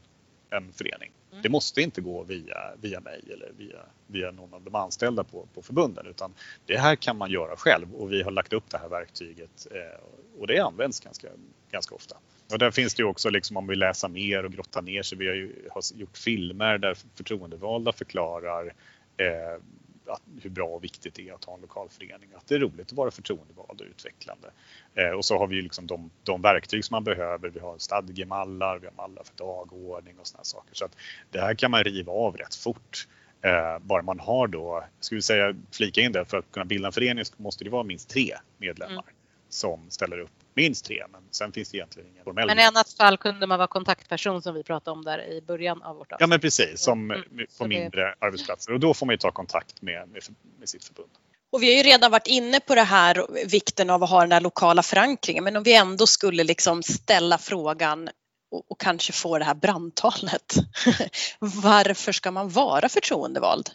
en 0.50 0.74
förening. 0.74 1.12
Mm. 1.32 1.42
Det 1.42 1.50
måste 1.50 1.82
inte 1.82 2.02
gå 2.02 2.24
via, 2.24 2.58
via 2.82 3.00
mig 3.00 3.22
eller 3.34 3.52
via, 3.58 3.80
via 4.08 4.32
någon 4.32 4.54
av 4.54 4.62
de 4.62 4.76
anställda 4.76 5.24
på, 5.24 5.48
på 5.54 5.62
förbunden 5.62 6.08
utan 6.08 6.34
det 6.66 6.78
här 6.78 6.96
kan 6.96 7.18
man 7.18 7.32
göra 7.32 7.56
själv 7.56 7.96
och 7.96 8.12
vi 8.12 8.24
har 8.24 8.32
lagt 8.32 8.54
upp 8.54 8.70
det 8.70 8.78
här 8.78 8.90
verktyget 8.90 9.68
eh, 9.72 10.40
och 10.40 10.48
det 10.48 10.60
används 10.60 11.00
ganska, 11.00 11.28
ganska 11.72 11.96
ofta. 11.96 12.18
Och 12.52 12.60
där 12.60 12.72
finns 12.72 12.96
det 12.96 13.02
ju 13.02 13.08
också 13.08 13.30
liksom 13.30 13.58
om 13.58 13.68
vi 13.68 13.76
läser 13.76 14.08
mer 14.08 14.46
och 14.46 14.52
grottar 14.52 14.82
ner 14.82 15.04
sig. 15.04 15.18
Vi 15.18 15.28
har 15.28 15.36
ju 15.36 15.70
har 15.72 15.84
gjort 15.96 16.18
filmer 16.18 16.78
där 16.78 16.98
förtroendevalda 17.16 17.92
förklarar 17.92 18.74
eh, 19.18 19.62
att, 20.08 20.22
hur 20.42 20.50
bra 20.50 20.68
och 20.68 20.84
viktigt 20.84 21.14
det 21.14 21.30
är 21.30 21.34
att 21.34 21.46
ha 21.46 21.54
en 21.54 21.62
lokal 21.62 21.90
förening. 21.90 22.30
Att 22.36 22.48
det 22.48 22.56
är 22.56 22.60
roligt 22.60 22.88
att 22.88 22.94
vara 22.94 23.12
förtroendevald 23.12 23.82
och 23.82 23.88
utvecklande. 23.88 24.52
Eh, 24.96 25.10
och 25.10 25.26
så 25.26 25.38
har 25.38 25.48
vi 25.48 25.56
ju 25.56 25.62
liksom 25.62 25.88
de, 25.88 26.12
de 26.24 26.42
verktyg 26.42 26.86
som 26.86 26.96
man 26.96 27.04
behöver. 27.04 27.50
Vi 27.50 27.60
har 27.60 27.78
stadgemallar, 27.78 28.80
vi 28.80 28.86
har 28.88 28.94
mallar 28.94 29.24
för 29.24 29.36
dagordning 29.36 30.20
och 30.20 30.28
sådana 30.28 30.44
saker. 30.44 30.76
Så 30.76 30.86
att 30.86 30.98
det 31.32 31.40
här 31.40 31.56
kan 31.56 31.72
man 31.72 31.84
riva 31.84 32.12
av 32.12 32.38
rätt 32.38 32.56
fort. 32.56 33.08
Eh, 33.42 33.80
bara 33.80 34.02
man 34.02 34.20
har 34.20 34.48
då, 34.48 34.84
ska 35.00 35.16
vi 35.16 35.22
säga, 35.22 35.56
flika 35.72 36.02
in 36.02 36.12
det, 36.12 36.26
för 36.26 36.38
att 36.38 36.52
kunna 36.52 36.66
bilda 36.66 36.88
en 36.88 36.94
förening 36.94 37.26
så 37.26 37.34
måste 37.38 37.64
det 37.64 37.70
vara 37.70 37.84
minst 37.84 38.10
tre 38.10 38.34
medlemmar 38.58 38.94
Mm. 39.04 39.16
som 39.50 39.90
ställer 39.90 40.20
upp. 40.20 40.43
Minst 40.56 40.86
tre, 40.86 41.04
men 41.12 41.22
sen 41.32 41.52
finns 41.52 41.70
det 41.72 41.78
egentligen 41.78 42.10
ingen 42.10 42.24
formell 42.24 42.48
Men 42.48 42.60
i 42.60 42.64
annat 42.64 42.94
fall 42.94 43.18
kunde 43.18 43.48
man 43.48 43.58
vara 43.58 43.68
kontaktperson 43.68 44.42
som 44.42 44.56
vi 44.56 44.64
pratade 44.64 44.98
om 44.98 45.06
där 45.06 45.20
i 45.32 45.42
början 45.42 45.82
av 45.82 45.96
vårt 45.96 46.12
avsnitt. 46.12 46.22
Ja 46.22 46.28
men 46.28 46.40
precis, 46.40 46.82
som 46.82 47.12
Mm. 47.12 47.24
på 47.24 47.46
Så 47.50 47.64
det- 47.64 47.70
mindre 47.70 48.16
arbetsplatser 48.20 48.74
och 48.74 48.80
då 48.80 48.94
får 48.94 49.06
man 49.06 49.14
ju 49.14 49.18
ta 49.18 49.32
kontakt 49.32 49.82
med, 49.82 50.08
med, 50.10 50.22
med 50.60 50.70
sitt 50.70 50.84
förbund. 50.86 51.10
Och 51.52 51.64
vi 51.64 51.68
har 51.76 51.84
ju 51.84 51.90
redan 51.90 52.12
varit 52.12 52.28
inne 52.28 52.60
på 52.60 52.76
det 52.76 52.82
här, 52.84 53.46
vikten 53.48 53.90
av 53.90 54.04
att 54.04 54.10
ha 54.10 54.22
den 54.22 54.32
här 54.32 54.42
lokala 54.42 54.84
förankringen, 54.84 55.44
men 55.44 55.56
om 55.58 55.64
vi 55.64 55.76
ändå 55.76 56.08
skulle 56.08 56.44
liksom 56.44 56.84
ställa 56.84 57.38
frågan 57.38 58.10
och, 58.52 58.72
och 58.72 58.80
kanske 58.80 59.14
få 59.14 59.38
det 59.40 59.46
här 59.46 59.54
brandtalet. 59.56 60.54
Varför 61.40 62.12
ska 62.12 62.32
man 62.32 62.50
vara 62.50 62.90
förtroendevald? 62.90 63.70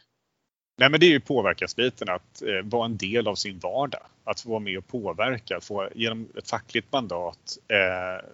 Nej, 0.80 0.90
men 0.90 1.00
det 1.00 1.06
är 1.06 1.10
ju 1.10 1.20
påverkansbiten, 1.20 2.08
att 2.08 2.42
eh, 2.42 2.62
vara 2.64 2.84
en 2.84 2.96
del 2.96 3.28
av 3.28 3.34
sin 3.34 3.58
vardag. 3.58 4.00
Att 4.24 4.40
få 4.40 4.48
vara 4.48 4.60
med 4.60 4.78
och 4.78 4.86
påverka, 4.86 5.60
få 5.60 5.88
genom 5.94 6.28
ett 6.38 6.50
fackligt 6.50 6.92
mandat 6.92 7.58
eh, 7.68 8.28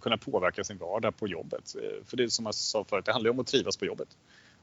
kunna 0.00 0.18
påverka 0.18 0.64
sin 0.64 0.78
vardag 0.78 1.16
på 1.16 1.28
jobbet. 1.28 1.74
Eh, 1.82 2.04
för 2.04 2.16
det 2.16 2.22
är 2.22 2.28
som 2.28 2.44
jag 2.46 2.54
sa 2.54 2.84
förut, 2.84 3.04
det 3.04 3.12
handlar 3.12 3.28
ju 3.28 3.32
om 3.32 3.40
att 3.40 3.46
trivas 3.46 3.76
på 3.76 3.86
jobbet. 3.86 4.08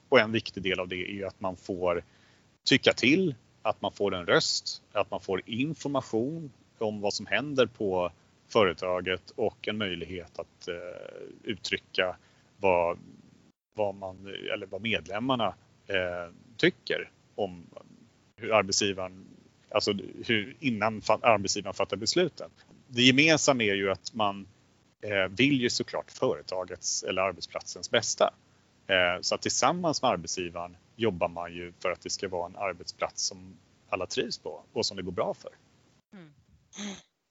Och 0.09 0.19
en 0.19 0.31
viktig 0.31 0.63
del 0.63 0.79
av 0.79 0.87
det 0.87 0.95
är 0.95 1.13
ju 1.13 1.25
att 1.25 1.41
man 1.41 1.57
får 1.57 2.03
tycka 2.63 2.93
till, 2.93 3.35
att 3.61 3.81
man 3.81 3.91
får 3.91 4.15
en 4.15 4.25
röst, 4.25 4.81
att 4.91 5.11
man 5.11 5.21
får 5.21 5.41
information 5.45 6.51
om 6.77 7.01
vad 7.01 7.13
som 7.13 7.25
händer 7.25 7.65
på 7.65 8.11
företaget 8.47 9.31
och 9.35 9.67
en 9.67 9.77
möjlighet 9.77 10.39
att 10.39 10.67
eh, 10.67 10.73
uttrycka 11.43 12.15
vad, 12.57 12.99
vad, 13.73 13.95
man, 13.95 14.27
eller 14.53 14.65
vad 14.65 14.81
medlemmarna 14.81 15.55
eh, 15.87 16.33
tycker 16.57 17.09
om 17.35 17.65
hur 18.35 18.53
arbetsgivaren, 18.53 19.25
alltså 19.69 19.93
hur, 20.25 20.57
innan 20.59 21.01
arbetsgivaren 21.07 21.73
fattar 21.73 21.97
besluten. 21.97 22.49
Det 22.87 23.01
gemensamma 23.01 23.63
är 23.63 23.73
ju 23.73 23.91
att 23.91 24.13
man 24.13 24.47
eh, 25.01 25.27
vill 25.29 25.61
ju 25.61 25.69
såklart 25.69 26.11
företagets 26.11 27.03
eller 27.03 27.21
arbetsplatsens 27.21 27.91
bästa. 27.91 28.33
Eh, 28.87 29.21
så 29.21 29.35
att 29.35 29.41
tillsammans 29.41 30.01
med 30.01 30.11
arbetsgivaren 30.11 30.77
jobbar 30.95 31.27
man 31.27 31.53
ju 31.53 31.73
för 31.79 31.91
att 31.91 32.01
det 32.01 32.09
ska 32.09 32.27
vara 32.27 32.45
en 32.45 32.55
arbetsplats 32.55 33.23
som 33.27 33.57
alla 33.89 34.05
trivs 34.05 34.37
på 34.37 34.63
och 34.73 34.85
som 34.85 34.97
det 34.97 35.03
går 35.03 35.11
bra 35.11 35.33
för. 35.33 35.51
Mm. 36.13 36.33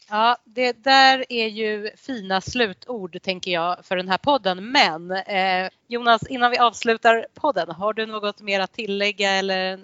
Ja, 0.09 0.37
det 0.45 0.85
där 0.85 1.25
är 1.29 1.47
ju 1.47 1.91
fina 1.97 2.41
slutord 2.41 3.23
tänker 3.23 3.51
jag 3.51 3.85
för 3.85 3.97
den 3.97 4.09
här 4.09 4.19
podden. 4.19 4.73
Men 4.73 5.11
eh, 5.11 5.71
Jonas, 5.89 6.27
innan 6.29 6.51
vi 6.51 6.59
avslutar 6.59 7.27
podden, 7.35 7.71
har 7.71 7.93
du 7.93 8.07
något 8.07 8.41
mer 8.41 8.61
att 8.61 8.73
tillägga 8.73 9.31
eller 9.31 9.81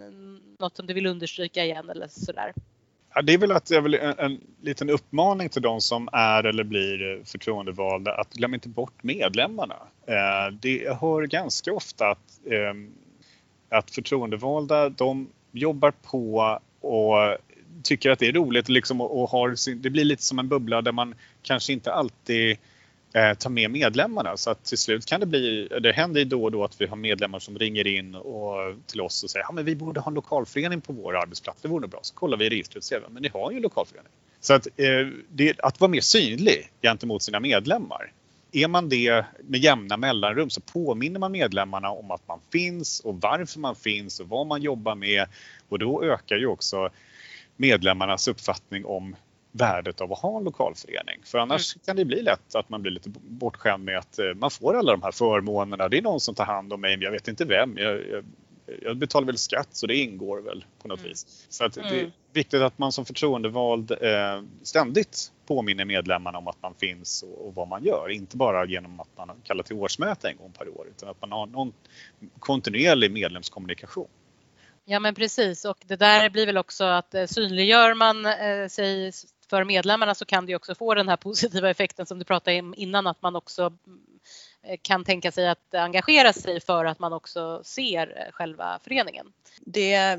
något 0.59 0.77
som 0.77 0.87
du 0.87 0.95
vill 0.95 1.07
understryka 1.07 1.65
igen 1.65 1.91
eller 1.91 2.09
sådär? 2.09 2.53
Ja, 3.15 3.23
det 3.23 3.35
är 3.35 3.39
väl 3.39 3.53
att 3.53 3.71
jag 3.71 3.83
vill 3.83 3.95
en, 3.95 4.19
en 4.19 4.41
liten 4.61 4.91
uppmaning 4.91 5.49
till 5.49 5.63
de 5.63 5.81
som 5.81 6.09
är 6.13 6.45
eller 6.45 6.65
blir 6.65 7.25
förtroendevalda 7.25 8.15
att 8.15 8.33
glöm 8.33 8.55
inte 8.55 8.69
bort 8.69 9.03
medlemmarna. 9.03 9.77
Eh, 10.07 10.53
det, 10.53 10.77
jag 10.77 10.95
hör 10.95 11.23
ganska 11.23 11.73
ofta 11.73 12.11
att, 12.11 12.41
eh, 12.47 12.75
att 13.79 13.91
förtroendevalda 13.91 14.89
de 14.89 15.29
jobbar 15.53 15.91
på 15.91 16.59
och 16.81 17.37
tycker 17.83 18.11
att 18.11 18.19
det 18.19 18.27
är 18.27 18.33
roligt 18.33 18.69
liksom, 18.69 19.01
och, 19.01 19.23
och 19.23 19.31
har 19.31 19.55
sin, 19.55 19.83
det 19.83 19.91
blir 19.91 20.05
lite 20.05 20.23
som 20.23 20.39
en 20.39 20.49
bubbla 20.49 20.83
där 20.83 20.93
man 20.93 21.15
kanske 21.43 21.73
inte 21.73 21.93
alltid 21.93 22.57
eh, 23.13 23.35
tar 23.35 23.51
med 23.51 23.71
medlemmarna 23.71 24.37
så 24.37 24.51
att 24.51 24.65
till 24.65 24.79
slut 24.79 25.07
kan 25.07 25.21
det 25.21 25.27
bli, 25.27 25.69
det 25.81 25.93
händer 25.93 26.21
ju 26.21 26.25
då 26.25 26.45
och 26.45 26.53
då 26.53 26.65
att 26.65 26.81
vi 26.81 26.87
har 26.87 26.97
medlemmar 26.97 27.39
som 27.39 27.59
ringer 27.59 27.87
in 27.87 28.15
och, 28.15 28.57
till 28.87 29.01
oss 29.01 29.23
och 29.23 29.31
säger 29.31 29.45
att 29.45 29.57
ja, 29.57 29.63
vi 29.63 29.77
borde 29.77 30.01
ha 30.01 30.11
en 30.11 30.15
lokalförening 30.15 30.81
på 30.81 30.93
vår 30.93 31.17
arbetsplats, 31.17 31.63
det 31.63 31.69
vore 31.69 31.89
bra. 31.89 32.01
Så 32.03 32.15
kollar 32.15 32.37
vi 32.37 32.47
i 32.47 32.51
registret 32.51 32.77
och 32.77 32.85
ser 32.85 33.03
men 33.11 33.23
ni 33.23 33.29
har 33.29 33.51
ju 33.51 33.57
en 33.57 33.63
lokalförening. 33.63 34.13
Så 34.41 34.55
att, 34.55 34.67
eh, 34.67 35.09
det, 35.29 35.61
att 35.61 35.81
vara 35.81 35.91
mer 35.91 36.01
synlig 36.01 36.71
gentemot 36.83 37.23
sina 37.23 37.41
medlemmar 37.41 38.13
är 38.53 38.69
man 38.69 38.89
det 38.89 39.25
med 39.43 39.61
jämna 39.61 39.97
mellanrum 39.97 40.51
så 40.51 40.61
påminner 40.61 41.21
man 41.21 41.33
medlemmarna 41.33 41.91
om 41.91 42.11
att 42.11 42.29
man 42.29 42.39
finns 42.53 43.01
och 43.01 43.21
varför 43.21 43.61
man 43.61 43.77
finns 43.77 44.21
och 44.21 44.29
vad 44.29 44.47
man 44.47 44.63
jobbar 44.63 44.95
med 44.95 45.27
och 45.69 45.79
då 45.79 46.05
ökar 46.05 46.37
ju 46.37 46.47
också 46.47 46.91
medlemmarnas 47.61 48.29
uppfattning 48.29 48.85
om 48.85 49.17
värdet 49.53 50.01
av 50.01 50.13
att 50.13 50.19
ha 50.19 50.39
en 50.39 50.45
lokalförening. 50.45 51.21
För 51.25 51.39
annars 51.39 51.77
mm. 51.77 51.83
kan 51.87 51.97
det 51.97 52.05
bli 52.05 52.23
lätt 52.23 52.55
att 52.55 52.69
man 52.69 52.83
blir 52.83 52.93
lite 52.93 53.11
bortskämd 53.15 53.85
med 53.85 53.99
att 53.99 54.19
eh, 54.19 54.35
man 54.35 54.51
får 54.51 54.77
alla 54.77 54.93
de 54.93 55.03
här 55.03 55.13
förmånerna. 55.13 55.89
Det 55.89 55.99
är 55.99 56.03
någon 56.03 56.21
som 56.21 56.35
tar 56.35 56.45
hand 56.45 56.73
om 56.73 56.81
mig, 56.81 56.97
men 56.97 57.05
jag 57.05 57.13
vet 57.13 57.29
inte 57.29 57.45
vem. 57.45 57.79
Jag, 57.79 58.09
jag, 58.09 58.25
jag 58.83 58.97
betalar 58.97 59.27
väl 59.27 59.39
skatt 59.39 59.69
så 59.71 59.87
det 59.87 59.97
ingår 59.97 60.41
väl 60.41 60.65
på 60.83 60.89
något 60.89 60.99
mm. 60.99 61.09
vis. 61.09 61.47
Så 61.49 61.65
att 61.65 61.73
det 61.73 61.81
är 61.81 61.99
mm. 61.99 62.11
viktigt 62.33 62.61
att 62.61 62.79
man 62.79 62.93
som 62.93 63.05
förtroendevald 63.05 63.91
eh, 63.91 64.43
ständigt 64.63 65.33
påminner 65.47 65.85
medlemmarna 65.85 66.39
om 66.39 66.49
att 66.49 66.63
man 66.63 66.75
finns 66.75 67.23
och, 67.23 67.47
och, 67.47 67.55
vad 67.55 67.69
man 67.69 67.85
gör. 67.85 68.09
Inte 68.11 68.37
bara 68.37 68.65
genom 68.65 69.01
att 69.01 69.17
man 69.17 69.31
kallar 69.45 69.63
till 69.63 69.77
årsmöte 69.77 70.29
en 70.29 70.37
gång 70.37 70.53
per 70.59 70.69
år 70.69 70.87
utan 70.91 71.09
att 71.09 71.21
man 71.21 71.33
har 71.33 71.47
någon 71.47 71.73
kontinuerlig 72.39 73.13
medlemskommunikation. 73.13 74.09
Ja 74.85 75.01
men 75.01 75.15
precis 75.15 75.65
och 75.65 75.79
det 75.87 75.97
där 75.97 76.31
blir 76.31 76.47
väl 76.47 76.59
också 76.59 76.85
att 76.85 77.15
eh, 77.15 77.27
synliggör 77.27 77.95
man 77.95 78.27
eh, 78.27 78.69
sig 78.69 79.13
för 79.51 79.65
medlemmarna 79.65 80.15
så 80.15 80.25
kan 80.25 80.47
det 80.47 80.57
också 80.57 80.75
få 80.75 80.95
den 80.95 81.09
här 81.09 81.17
positiva 81.27 81.71
effekten 81.71 82.07
som 82.07 82.19
du 82.19 82.25
pratade 82.25 82.59
om 82.59 82.75
innan 82.77 83.07
att 83.07 83.23
man 83.23 83.37
också 83.37 83.73
eh, 84.63 84.79
kan 84.83 85.05
tänka 85.05 85.33
sig 85.33 85.49
att 85.49 85.75
engagera 85.75 86.33
sig 86.33 86.61
för 86.61 86.85
att 86.85 86.99
man 86.99 87.13
också 87.13 87.63
ser 87.65 88.31
själva 88.33 88.79
föreningen. 88.85 89.27
Det 89.61 90.19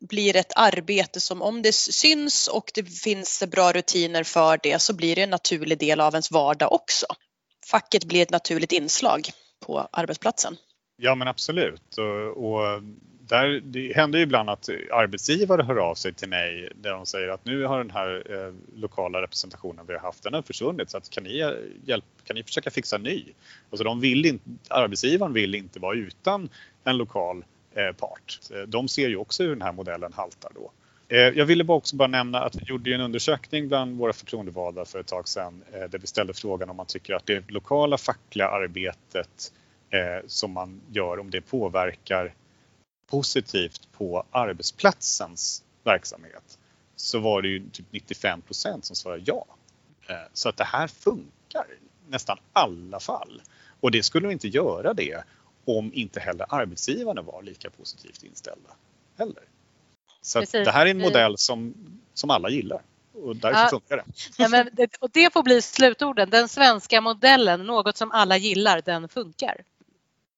blir 0.00 0.36
ett 0.36 0.52
arbete 0.56 1.20
som 1.20 1.42
om 1.42 1.62
det 1.62 1.74
syns 1.74 2.48
och 2.48 2.70
det 2.74 2.84
finns 2.84 3.44
bra 3.50 3.72
rutiner 3.72 4.24
för 4.24 4.58
det 4.62 4.78
så 4.78 4.94
blir 4.94 5.16
det 5.16 5.22
en 5.22 5.30
naturlig 5.30 5.78
del 5.78 6.00
av 6.00 6.14
ens 6.14 6.30
vardag 6.30 6.72
också. 6.72 7.06
Facket 7.70 8.04
blir 8.04 8.22
ett 8.22 8.30
naturligt 8.30 8.72
inslag 8.72 9.28
på 9.66 9.88
arbetsplatsen. 9.92 10.56
Ja 10.96 11.14
men 11.14 11.28
absolut 11.28 11.98
och, 11.98 12.46
och 12.46 12.82
där, 13.28 13.60
det 13.64 13.96
händer 13.96 14.18
ju 14.18 14.22
ibland 14.22 14.50
att 14.50 14.68
arbetsgivare 14.92 15.62
hör 15.62 15.76
av 15.76 15.94
sig 15.94 16.12
till 16.12 16.28
mig 16.28 16.68
där 16.74 16.90
de 16.90 17.06
säger 17.06 17.28
att 17.28 17.44
nu 17.44 17.64
har 17.64 17.78
den 17.78 17.90
här 17.90 18.22
eh, 18.30 18.54
lokala 18.80 19.22
representationen 19.22 19.86
vi 19.86 19.92
har 19.92 20.00
haft, 20.00 20.22
den 20.22 20.34
har 20.34 20.42
försvunnit 20.42 20.90
så 20.90 20.96
att 20.96 21.10
kan 21.10 21.24
ni, 21.24 21.38
eh, 21.38 21.50
hjälp, 21.84 22.04
kan 22.24 22.36
ni 22.36 22.42
försöka 22.42 22.70
fixa 22.70 22.96
en 22.96 23.02
ny? 23.02 23.24
Alltså 23.70 23.84
de 23.84 24.00
vill 24.00 24.26
inte, 24.26 24.44
arbetsgivaren 24.68 25.32
vill 25.32 25.54
inte 25.54 25.80
vara 25.80 25.96
utan 25.96 26.48
en 26.84 26.96
lokal 26.96 27.44
eh, 27.74 27.92
part. 27.92 28.38
Eh, 28.50 28.60
de 28.60 28.88
ser 28.88 29.08
ju 29.08 29.16
också 29.16 29.42
hur 29.42 29.50
den 29.50 29.62
här 29.62 29.72
modellen 29.72 30.12
haltar 30.12 30.50
då. 30.54 30.72
Eh, 31.08 31.18
jag 31.18 31.46
ville 31.46 31.64
bara 31.64 31.78
också 31.78 31.96
bara 31.96 32.08
nämna 32.08 32.40
att 32.40 32.56
vi 32.56 32.64
gjorde 32.64 32.94
en 32.94 33.00
undersökning 33.00 33.68
bland 33.68 33.98
våra 33.98 34.12
förtroendevalda 34.12 34.84
för 34.84 35.00
ett 35.00 35.06
tag 35.06 35.28
sedan 35.28 35.62
där 35.90 35.98
vi 35.98 36.06
ställde 36.06 36.34
frågan 36.34 36.70
om 36.70 36.76
man 36.76 36.86
tycker 36.86 37.14
att 37.14 37.26
det 37.26 37.50
lokala 37.50 37.98
fackliga 37.98 38.48
arbetet 38.48 39.52
som 40.26 40.52
man 40.52 40.80
gör, 40.92 41.18
om 41.18 41.30
det 41.30 41.40
påverkar 41.40 42.34
positivt 43.06 43.88
på 43.92 44.24
arbetsplatsens 44.30 45.62
verksamhet 45.84 46.58
så 46.96 47.18
var 47.18 47.42
det 47.42 47.48
ju 47.48 47.70
typ 47.70 47.86
95% 47.92 48.80
som 48.80 48.96
svarade 48.96 49.22
ja. 49.26 49.46
Eh, 50.08 50.16
så 50.32 50.48
att 50.48 50.56
det 50.56 50.64
här 50.64 50.88
funkar 50.88 51.66
nästan 52.08 52.38
alla 52.52 53.00
fall. 53.00 53.42
Och 53.80 53.90
det 53.90 54.02
skulle 54.02 54.32
inte 54.32 54.48
göra 54.48 54.94
det 54.94 55.24
om 55.64 55.90
inte 55.94 56.20
heller 56.20 56.46
arbetsgivarna 56.48 57.22
var 57.22 57.42
lika 57.42 57.70
positivt 57.70 58.22
inställda 58.22 58.70
heller. 59.18 59.42
Så 60.20 60.40
det 60.40 60.70
här 60.70 60.86
är 60.86 60.90
en 60.90 60.98
modell 60.98 61.38
som, 61.38 61.74
som 62.14 62.30
alla 62.30 62.50
gillar 62.50 62.82
och 63.22 63.36
därför 63.36 63.60
ja. 63.60 63.68
funkar 63.68 63.96
det. 63.96 64.04
Ja, 64.36 64.48
men 64.48 64.68
det. 64.72 64.96
Och 65.00 65.10
det 65.10 65.32
får 65.32 65.42
bli 65.42 65.62
slutorden. 65.62 66.30
Den 66.30 66.48
svenska 66.48 67.00
modellen, 67.00 67.66
något 67.66 67.96
som 67.96 68.12
alla 68.12 68.36
gillar, 68.36 68.82
den 68.84 69.08
funkar. 69.08 69.56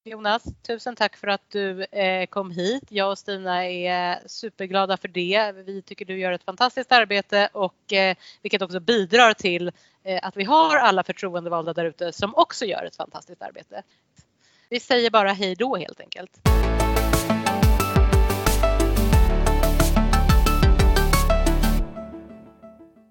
Jonas, 0.04 0.42
tusen 0.62 0.96
tack 0.96 1.16
för 1.16 1.28
att 1.28 1.50
du 1.50 1.84
eh, 1.84 2.26
kom 2.26 2.50
hit. 2.50 2.82
Jag 2.88 3.10
och 3.10 3.18
Stina 3.18 3.66
är 3.66 4.28
superglada 4.28 4.96
för 4.96 5.08
det. 5.08 5.52
Vi 5.52 5.82
tycker 5.82 6.04
du 6.04 6.18
gör 6.18 6.32
ett 6.32 6.42
fantastiskt 6.42 6.92
arbete 6.92 7.48
och 7.52 7.92
eh, 7.92 8.16
vilket 8.42 8.62
också 8.62 8.80
bidrar 8.80 9.34
till 9.34 9.72
eh, 10.04 10.20
att 10.22 10.36
vi 10.36 10.44
har 10.44 10.76
alla 10.76 11.02
förtroendevalda 11.02 11.72
där 11.72 11.84
ute 11.84 12.12
som 12.12 12.34
också 12.34 12.64
gör 12.64 12.84
ett 12.84 12.96
fantastiskt 12.96 13.42
arbete. 13.42 13.82
Vi 14.68 14.80
säger 14.80 15.10
bara 15.10 15.32
hej 15.32 15.54
då 15.54 15.76
helt 15.76 16.00
enkelt. 16.00 16.40